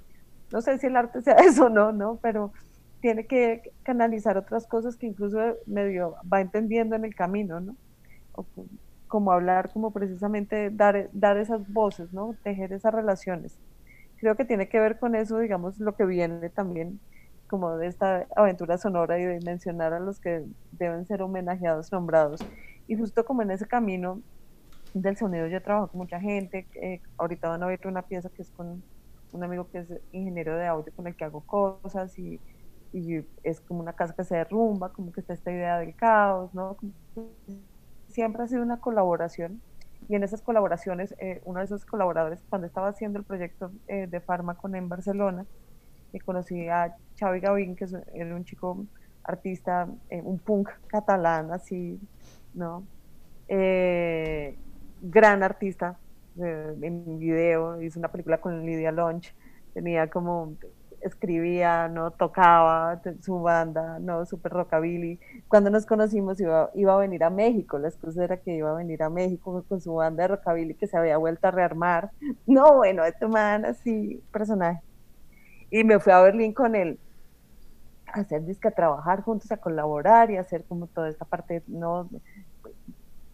[0.52, 2.18] no sé si el arte sea eso o no, ¿no?
[2.22, 2.52] Pero
[3.00, 7.76] tiene que canalizar otras cosas que incluso medio va entendiendo en el camino, ¿no?
[8.32, 8.46] O
[9.08, 12.36] como hablar, como precisamente dar, dar esas voces, ¿no?
[12.44, 13.58] Tejer esas relaciones.
[14.18, 17.00] Creo que tiene que ver con eso, digamos, lo que viene también
[17.50, 22.40] como de esta aventura sonora y de mencionar a los que deben ser homenajeados, nombrados.
[22.86, 24.22] Y justo como en ese camino
[24.94, 28.42] del sonido yo trabajo con mucha gente, eh, ahorita van a ver una pieza que
[28.42, 28.82] es con
[29.32, 32.40] un amigo que es ingeniero de audio con el que hago cosas y
[32.92, 36.52] y es como una casa que se derrumba, como que está esta idea del caos,
[36.54, 36.76] ¿no?
[38.08, 39.60] Siempre ha sido una colaboración
[40.08, 44.08] y en esas colaboraciones, eh, uno de esos colaboradores, cuando estaba haciendo el proyecto eh,
[44.08, 45.46] de Fármaco en Barcelona,
[46.12, 48.84] eh, conocí a Xavi Gavín, que es, un chico
[49.24, 51.98] artista, un punk catalán, así,
[52.54, 52.84] ¿no?
[55.02, 55.98] gran artista
[56.36, 59.34] en video, hizo una película con Lidia Lunch,
[59.74, 60.54] tenía como
[61.00, 65.18] escribía, no tocaba su banda, no super rockabilly.
[65.48, 68.74] Cuando nos conocimos iba, iba a venir a México, la excusa era que iba a
[68.74, 72.10] venir a México con su banda de rockabilly que se había vuelto a rearmar.
[72.46, 74.82] No, bueno, este man así, personaje.
[75.70, 76.98] Y me fui a Berlín con él
[78.06, 81.62] a hacer disque, a trabajar juntos, a colaborar y a hacer como toda esta parte,
[81.68, 82.08] no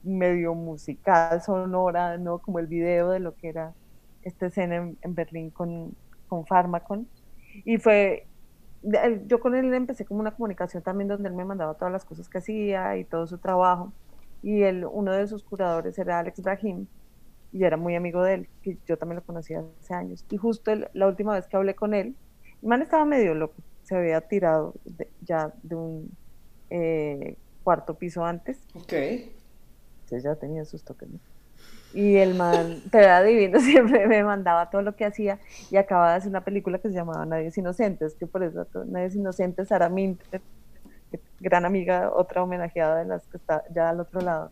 [0.03, 3.75] medio musical, sonora, no como el video de lo que era
[4.23, 5.95] esta escena en, Berlín con,
[6.29, 7.09] con Pharmacon.
[7.65, 8.27] Y fue,
[9.27, 12.29] yo con él empecé como una comunicación también donde él me mandaba todas las cosas
[12.29, 13.93] que hacía y todo su trabajo.
[14.43, 16.87] Y él, uno de sus curadores era Alex Brahim,
[17.53, 20.25] y era muy amigo de él, que yo también lo conocía hace años.
[20.31, 22.15] Y justo la última vez que hablé con él,
[22.67, 23.55] el man estaba medio loco,
[23.85, 24.75] se había tirado
[25.23, 26.11] ya de un
[26.69, 28.59] eh, cuarto piso antes.
[28.75, 28.93] Ok.
[28.93, 31.09] Entonces ya tenía sus toques.
[31.95, 35.39] Y el man, te era divino, siempre me mandaba todo lo que hacía
[35.71, 38.67] y acababa de hacer una película que se llamaba Nadie es Inocentes, que por eso
[38.87, 40.41] Nadie es Inocente, Sara Minter,
[41.39, 44.51] gran amiga, otra homenajeada de las que está ya al otro lado.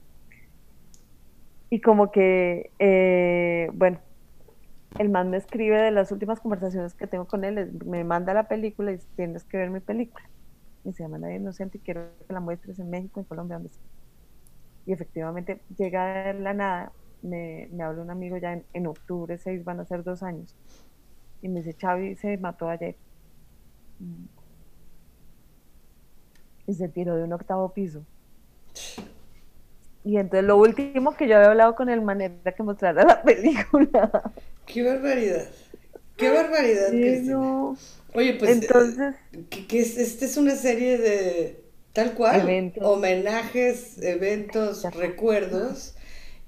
[1.68, 3.98] Y como que, eh, bueno,
[4.98, 8.48] el man me escribe de las últimas conversaciones que tengo con él, me manda la
[8.48, 10.28] película y dice, tienes que ver mi película.
[10.84, 13.70] Y se llama Nadie Inocente y quiero que la muestres en México, en Colombia, donde
[13.70, 13.82] sea.
[14.86, 16.92] Y efectivamente llega la nada
[17.24, 20.54] me, habló un amigo ya en, octubre 6, van a ser dos años,
[21.42, 22.96] y me dice, Xavi se mató ayer.
[26.66, 28.04] Y se tiró de un octavo piso.
[30.04, 34.32] Y entonces lo último que yo había hablado con el manera que mostrara la película.
[34.66, 35.48] ¡Qué barbaridad!
[36.16, 36.90] ¡Qué barbaridad!
[38.14, 45.94] Oye, pues entonces, eh, que, esta es una serie de tal cual, homenajes, eventos, recuerdos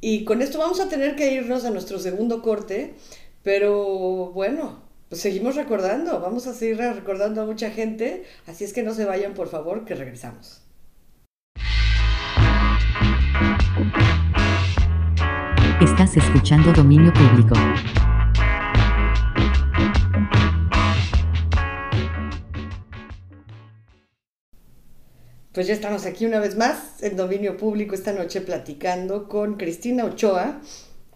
[0.01, 2.95] y con esto vamos a tener que irnos a nuestro segundo corte,
[3.43, 8.83] pero bueno, pues seguimos recordando, vamos a seguir recordando a mucha gente, así es que
[8.83, 10.63] no se vayan por favor, que regresamos.
[15.81, 17.55] Estás escuchando Dominio Público.
[25.57, 30.05] Pues ya estamos aquí una vez más en dominio público esta noche platicando con Cristina
[30.05, 30.61] Ochoa,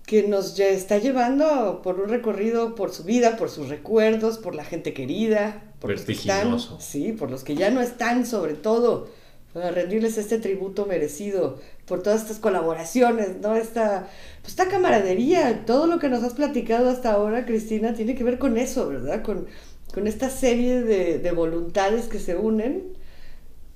[0.06, 4.54] que nos ya está llevando por un recorrido por su vida, por sus recuerdos, por
[4.54, 8.54] la gente querida, por los que están, sí, por los que ya no están, sobre
[8.54, 9.10] todo,
[9.52, 13.56] para rendirles este tributo merecido, por todas estas colaboraciones, ¿no?
[13.56, 14.08] Esta,
[14.40, 18.38] pues, esta camaradería, todo lo que nos has platicado hasta ahora, Cristina, tiene que ver
[18.38, 19.22] con eso, ¿verdad?
[19.22, 19.48] Con,
[19.92, 22.98] con esta serie de, de voluntades que se unen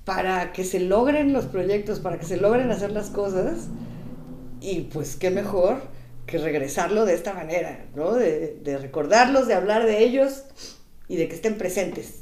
[0.05, 3.67] para que se logren los proyectos, para que se logren hacer las cosas.
[4.61, 5.81] Y pues qué mejor
[6.25, 8.13] que regresarlo de esta manera, ¿no?
[8.13, 10.43] De, recordarlos, de hablar de ellos
[11.07, 12.21] y de que estén presentes.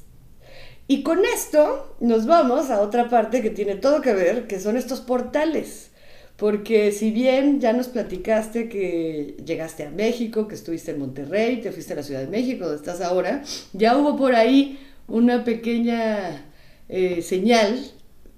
[0.87, 4.75] Y con esto nos vamos a otra parte que tiene todo que ver, que son
[4.75, 5.91] estos portales.
[6.35, 11.71] Porque si bien ya nos platicaste que llegaste a México, que estuviste en Monterrey, te
[11.71, 16.45] fuiste a la Ciudad de México, donde estás ahora, ya hubo por ahí una pequeña
[16.89, 17.91] eh, señal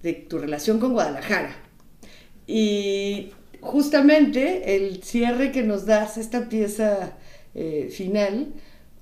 [0.04, 1.56] de tu relación con Guadalajara.
[2.48, 3.32] Y
[3.62, 7.14] justamente el cierre que nos das, esta pieza
[7.56, 8.54] eh, final,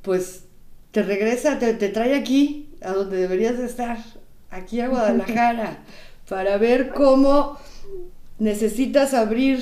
[0.02, 0.46] pues
[0.92, 3.98] te regresa, te, te, trae aquí, a donde deberías de estar,
[4.50, 5.84] aquí a Guadalajara,
[6.30, 7.58] para ver cómo
[8.40, 9.62] necesitas abrir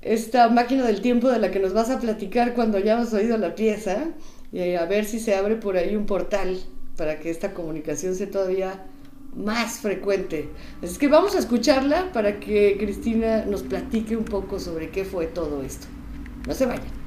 [0.00, 3.54] esta máquina del tiempo de la que nos vas a platicar cuando hayamos oído la
[3.54, 4.08] pieza,
[4.52, 6.58] y a ver si se abre por ahí un portal
[6.96, 8.84] para que esta comunicación sea todavía
[9.34, 10.50] más frecuente.
[10.82, 15.26] Así que vamos a escucharla para que Cristina nos platique un poco sobre qué fue
[15.26, 15.86] todo esto.
[16.46, 17.01] No se vayan.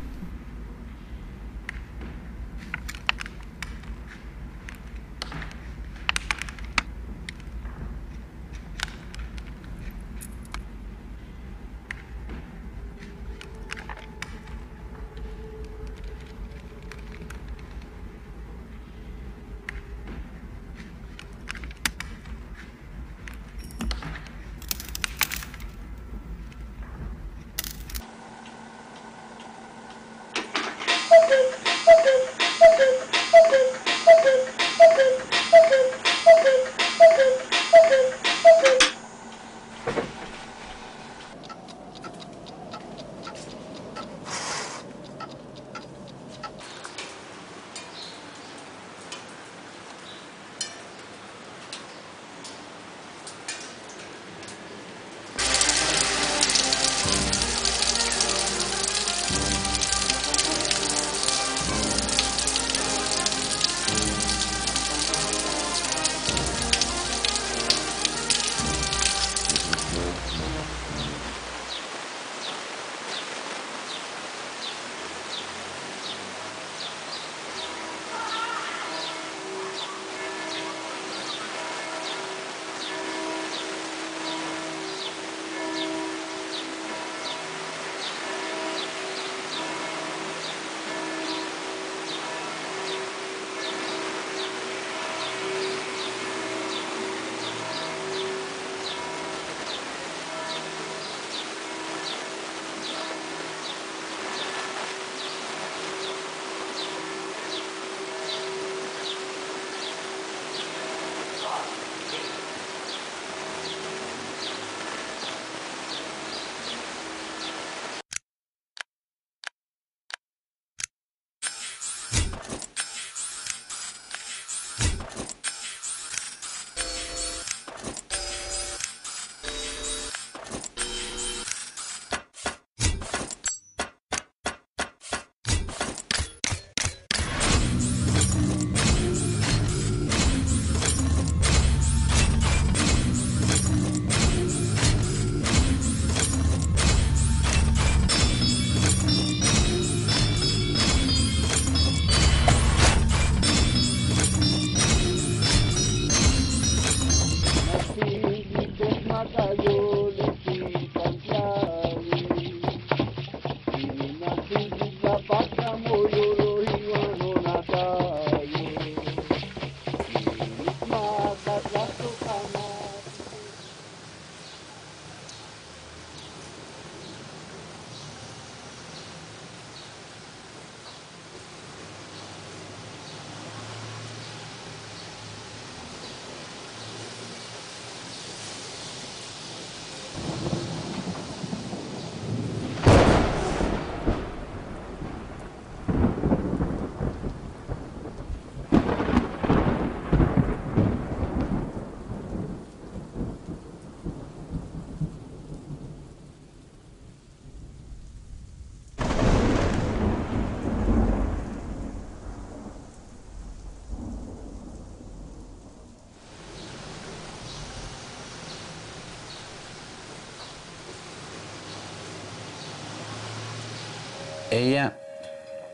[224.57, 224.93] Ella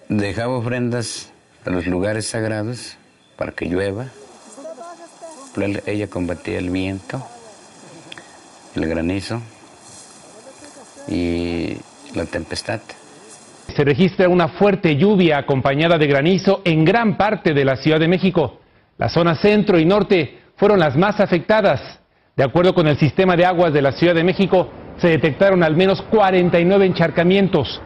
[0.10, 1.32] dejaba ofrendas
[1.66, 2.98] a los lugares sagrados
[3.38, 4.08] para que llueva.
[5.86, 7.26] Ella combatía el viento,
[8.76, 9.42] el granizo
[11.08, 11.78] y
[12.16, 12.80] la tempestad.
[13.76, 18.08] Se registra una fuerte lluvia acompañada de granizo en gran parte de la Ciudad de
[18.08, 18.60] México.
[18.98, 22.00] La zona centro y norte fueron las más afectadas.
[22.36, 25.76] De acuerdo con el sistema de aguas de la Ciudad de México, se detectaron al
[25.76, 27.82] menos 49 encharcamientos.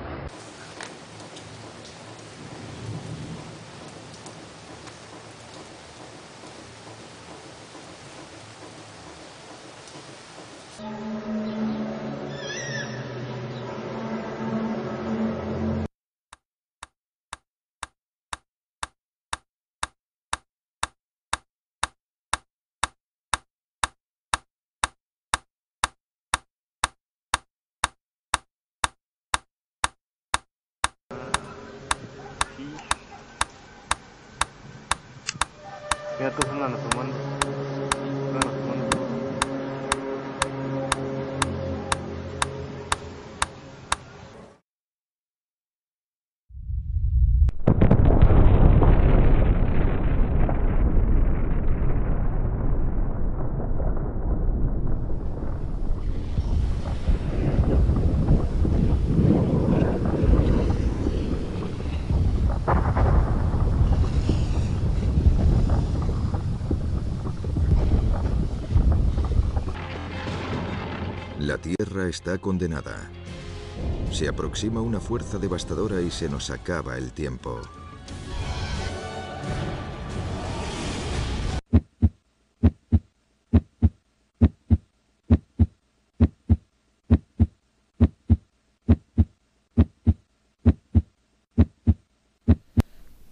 [71.85, 73.11] La Tierra está condenada.
[74.11, 77.61] Se aproxima una fuerza devastadora y se nos acaba el tiempo.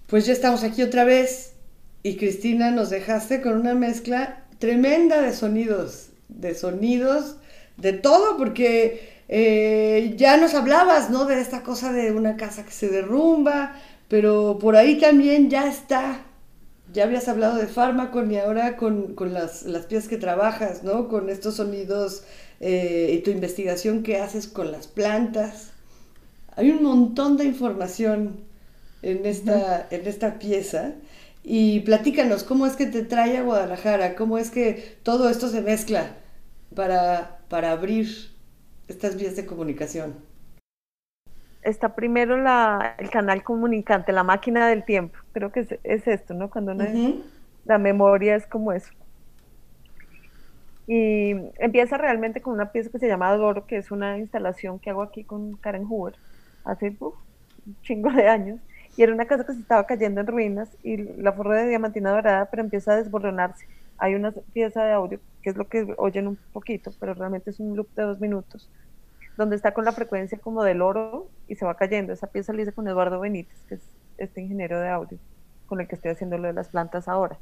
[0.08, 1.54] Pues ya estamos aquí otra vez
[2.04, 7.38] y Cristina nos dejaste con una mezcla tremenda de sonidos, de sonidos,
[7.78, 11.26] de todo, porque eh, ya nos hablabas, ¿no?
[11.26, 13.76] De esta cosa de una casa que se derrumba,
[14.08, 16.22] pero por ahí también ya está.
[16.94, 21.08] Ya habías hablado de fármaco y ahora con, las, las, piezas que trabajas, ¿no?
[21.08, 22.24] Con estos sonidos
[22.60, 25.72] eh, y tu investigación que haces con las plantas.
[26.56, 28.42] Hay un montón de información
[29.02, 30.94] en esta, en esta pieza.
[31.44, 34.16] Y platícanos, ¿cómo es que te trae a Guadalajara?
[34.16, 36.16] ¿Cómo es que todo esto se mezcla
[36.74, 38.08] para, para abrir
[38.88, 40.16] estas vías de comunicación?
[41.62, 45.20] Está primero la, el canal comunicante, la máquina del tiempo.
[45.34, 46.50] Creo que es, es esto, ¿no?
[46.50, 48.92] Cuando la memoria es como eso.
[50.88, 54.90] Y empieza realmente con una pieza que se llama Adoro, que es una instalación que
[54.90, 56.16] hago aquí con Karen Hoover
[56.66, 57.14] hace un
[57.84, 58.62] chingo de años
[58.98, 62.10] y era una casa que se estaba cayendo en ruinas y la forra de diamantina
[62.10, 63.68] dorada, pero empieza a desboronarse.
[64.04, 67.62] Hay una pieza de audio, que es lo que oyen un poquito, pero realmente es
[67.62, 68.70] un loop de dos minutos,
[69.38, 72.12] donde está con la frecuencia como del oro y se va cayendo.
[72.12, 75.18] Esa pieza la hice con Eduardo Benítez, que es este ingeniero de audio,
[75.68, 77.40] con el que estoy haciendo lo de las plantas ahora.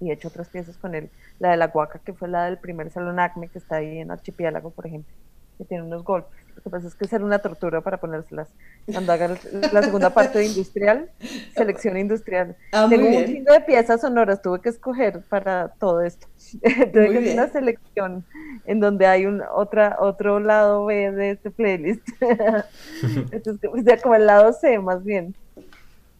[0.00, 1.10] Y he hecho otras piezas con él.
[1.38, 4.10] La de la Guaca, que fue la del primer salón ACME, que está ahí en
[4.10, 5.14] Archipiélago, por ejemplo,
[5.58, 6.38] que tiene unos golpes.
[6.56, 8.48] Lo que pasa es que será una tortura para ponérselas.
[8.90, 9.36] Cuando haga
[9.72, 11.08] la segunda parte de industrial,
[11.54, 12.56] selección industrial.
[12.72, 16.26] Ah, Tengo un chingo de piezas sonoras, tuve que escoger para todo esto.
[16.92, 18.24] tuve que hacer una selección
[18.64, 22.08] en donde hay un otra, otro lado B de este playlist.
[23.30, 25.36] Entonces, o sea, como el lado C más bien.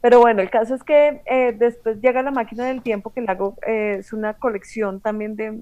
[0.01, 3.27] Pero bueno, el caso es que eh, después llega la máquina del tiempo que le
[3.29, 5.59] hago, eh, es una colección también de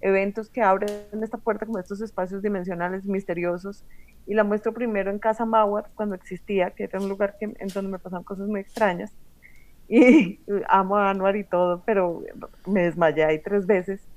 [0.00, 0.90] eventos que abren
[1.22, 3.84] esta puerta como estos espacios dimensionales misteriosos
[4.26, 7.68] y la muestro primero en Casa Mauer cuando existía, que era un lugar que, en
[7.74, 9.12] donde me pasaban cosas muy extrañas
[9.88, 12.22] y amo a Anuar y todo, pero
[12.66, 14.08] me desmayé ahí tres veces.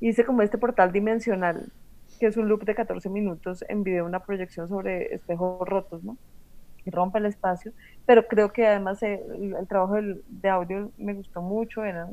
[0.00, 1.72] Hice como este portal dimensional,
[2.20, 6.18] que es un loop de 14 minutos en video, una proyección sobre espejos rotos, ¿no?
[6.84, 7.72] Y rompe el espacio,
[8.06, 12.08] pero creo que además el, el trabajo del- de audio me gustó mucho, era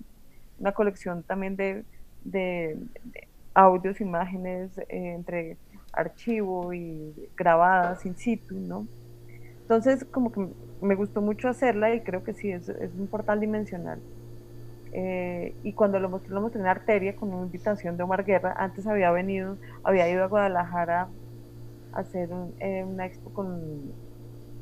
[0.57, 1.85] una colección también de,
[2.23, 5.59] de- de audios, imágenes eh, entre
[5.93, 8.89] archivo y grabadas in situ, ¿no?
[9.63, 10.47] Entonces, como que
[10.81, 14.03] me gustó mucho hacerla y creo que sí, es, es un portal dimensional.
[14.91, 18.53] Eh, y cuando lo mostré, lo mostré en Arteria con una invitación de Omar Guerra.
[18.57, 21.03] Antes había venido, había ido a Guadalajara
[21.93, 23.95] a hacer un- eh, una expo con,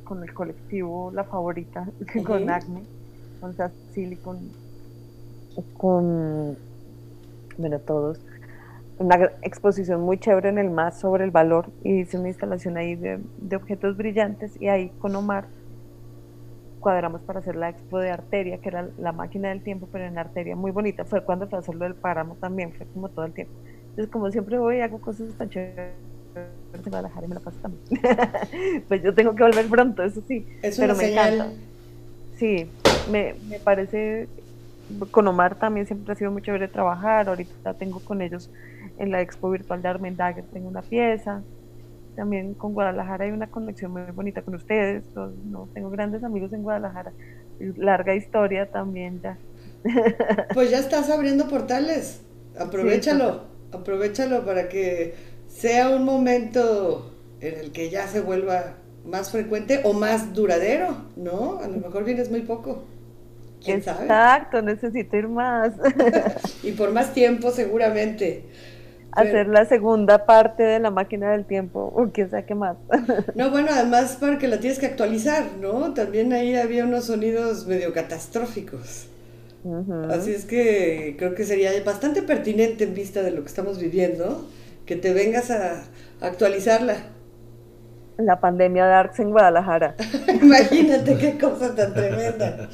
[0.03, 1.88] con el colectivo La Favorita,
[2.26, 2.49] con.
[2.49, 2.89] Acme,
[3.39, 3.55] con
[4.22, 4.55] con,
[5.74, 6.57] con,
[7.62, 8.20] bueno, todos,
[8.97, 12.95] una exposición muy chévere en el MAS sobre el valor y hice una instalación ahí
[12.95, 15.45] de, de objetos brillantes y ahí con Omar
[16.82, 20.18] cuadramos para hacer la expo de Arteria, que era la máquina del tiempo, pero en
[20.18, 21.05] Arteria, muy bonita.
[21.05, 23.53] Fue cuando fue a hacerlo del páramo también, fue como todo el tiempo.
[23.91, 25.93] Entonces, como siempre voy y hago cosas tan chéveres
[26.36, 27.84] en Guadalajara y me la paso también.
[28.88, 30.45] pues yo tengo que volver pronto, eso sí.
[30.62, 31.34] Es pero me señal.
[31.36, 31.53] encanta.
[32.38, 32.70] Sí,
[33.12, 34.28] me, me parece,
[35.12, 38.50] con Omar también siempre ha sido muy chévere trabajar, ahorita tengo con ellos
[38.98, 41.42] en la expo virtual de Armendager, tengo una pieza,
[42.16, 45.04] también con Guadalajara hay una conexión muy bonita con ustedes,
[45.46, 47.14] no, tengo grandes amigos en Guadalajara,
[47.78, 49.38] larga historia también ya.
[50.54, 52.22] Pues ya estás abriendo portales.
[52.60, 55.16] Aprovechalo, aprovechalo para que
[55.48, 58.76] sea un momento en el que ya se vuelva
[59.06, 61.60] más frecuente o más duradero, ¿no?
[61.60, 62.84] A lo mejor vienes muy poco.
[63.64, 64.03] ¿Quién sabe?
[64.03, 65.74] Exacto, necesito ir más.
[66.64, 68.45] Y por más tiempo seguramente.
[69.14, 72.78] Hacer la segunda parte de la máquina del tiempo, o quién sabe qué más.
[73.36, 75.93] No, bueno, además para que la tienes que actualizar, ¿no?
[75.93, 79.07] También ahí había unos sonidos medio catastróficos.
[80.09, 84.47] Así es que creo que sería bastante pertinente en vista de lo que estamos viviendo,
[84.88, 85.84] que te vengas a
[86.22, 86.95] a actualizarla.
[88.18, 89.95] La pandemia de Arcs en Guadalajara.
[90.41, 92.70] Imagínate qué cosa tan tremenda.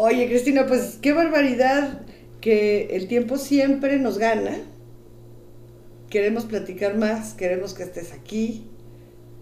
[0.00, 2.02] Oye, Cristina, pues qué barbaridad
[2.40, 4.56] que el tiempo siempre nos gana.
[6.08, 8.62] Queremos platicar más, queremos que estés aquí,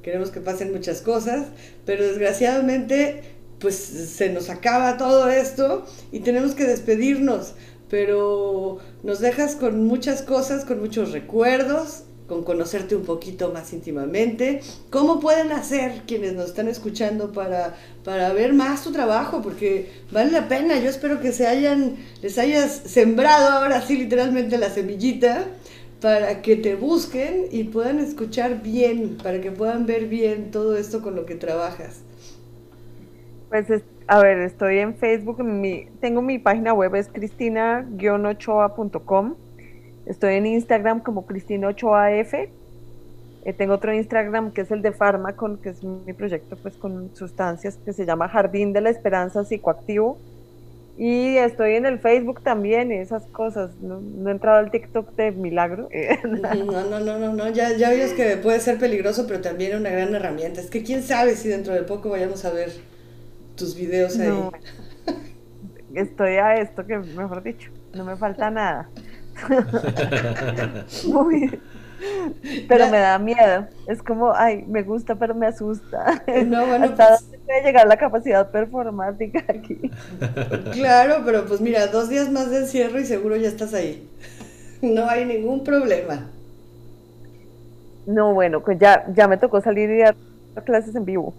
[0.02, 1.48] queremos que pasen muchas cosas,
[1.84, 3.20] pero desgraciadamente
[3.58, 7.52] pues se nos acaba todo esto y tenemos que despedirnos,
[7.90, 14.60] pero nos dejas con muchas cosas, con muchos recuerdos, con conocerte un poquito más íntimamente.
[14.90, 19.42] ¿Cómo pueden hacer quienes nos están escuchando para, para ver más tu trabajo?
[19.42, 24.58] Porque vale la pena, yo espero que se hayan, les hayas sembrado ahora sí literalmente
[24.58, 25.44] la semillita
[26.00, 31.02] para que te busquen y puedan escuchar bien, para que puedan ver bien todo esto
[31.02, 32.02] con lo que trabajas.
[33.48, 39.36] Pues, es- a ver, estoy en Facebook, mi, tengo mi página web, es cristina-ochoa.com.
[40.06, 42.48] Estoy en Instagram como Cristina Ochoa F.
[43.44, 47.14] Eh, tengo otro Instagram que es el de Farmacon, que es mi proyecto pues con
[47.14, 50.18] sustancias que se llama Jardín de la Esperanza Psicoactivo.
[50.98, 53.70] Y estoy en el Facebook también, esas cosas.
[53.82, 55.88] No, no he entrado al TikTok de milagro.
[56.24, 59.90] No, no, no, no, no, ya, ya oyes que puede ser peligroso, pero también una
[59.90, 60.60] gran herramienta.
[60.60, 62.70] Es que quién sabe si dentro de poco vayamos a ver
[63.56, 64.28] tus videos ahí.
[64.28, 64.52] No.
[65.94, 68.88] Estoy a esto que, mejor dicho, no me falta nada.
[71.06, 71.60] Muy-
[72.68, 73.66] Pero me da miedo.
[73.86, 76.22] Es como, ay, me gusta, pero me asusta.
[76.46, 79.90] No, bueno, ¿Hasta pues- dónde puede llegar la capacidad performática aquí?
[80.72, 84.08] Claro, pero pues mira, dos días más de encierro y seguro ya estás ahí.
[84.82, 86.28] No hay ningún problema.
[88.06, 90.14] No, bueno, pues ya, ya me tocó salir y dar
[90.64, 91.34] clases en vivo.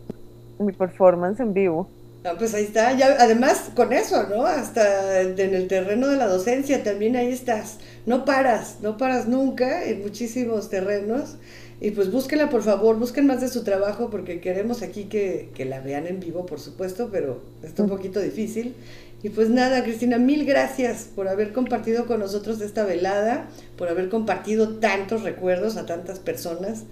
[0.59, 1.87] Mi performance en vivo.
[2.27, 4.45] Ah, pues ahí está, ya, además con eso, ¿no?
[4.45, 7.77] Hasta en el terreno de la docencia también ahí estás.
[8.05, 11.35] No paras, no paras nunca en muchísimos terrenos.
[11.79, 15.63] Y pues búsquenla, por favor, busquen más de su trabajo porque queremos aquí que, que
[15.63, 18.75] la vean en vivo, por supuesto, pero está un poquito difícil.
[19.23, 23.47] Y pues nada, Cristina, mil gracias por haber compartido con nosotros esta velada,
[23.77, 26.83] por haber compartido tantos recuerdos a tantas personas,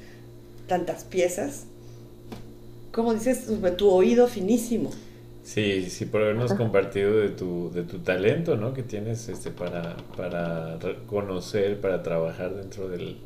[0.68, 1.64] tantas piezas.
[2.94, 4.92] Como dices, tu oído finísimo.
[5.46, 8.74] Sí, sí, por habernos compartido de tu, de tu talento, ¿no?
[8.74, 13.20] Que tienes este para, para conocer, para trabajar dentro del,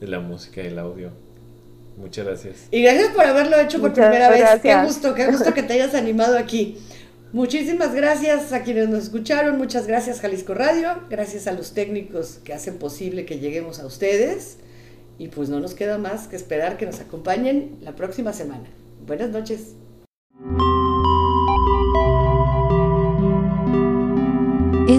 [0.00, 1.10] de la música y el audio.
[1.96, 2.68] Muchas gracias.
[2.70, 4.38] Y gracias por haberlo hecho por Muchas primera vez.
[4.62, 4.86] Qué gracias.
[4.86, 6.78] gusto, qué gusto que te hayas animado aquí.
[7.32, 12.54] Muchísimas gracias a quienes nos escucharon, muchas gracias Jalisco Radio, gracias a los técnicos que
[12.54, 14.58] hacen posible que lleguemos a ustedes
[15.18, 18.68] y pues no nos queda más que esperar que nos acompañen la próxima semana.
[19.04, 19.74] Buenas noches.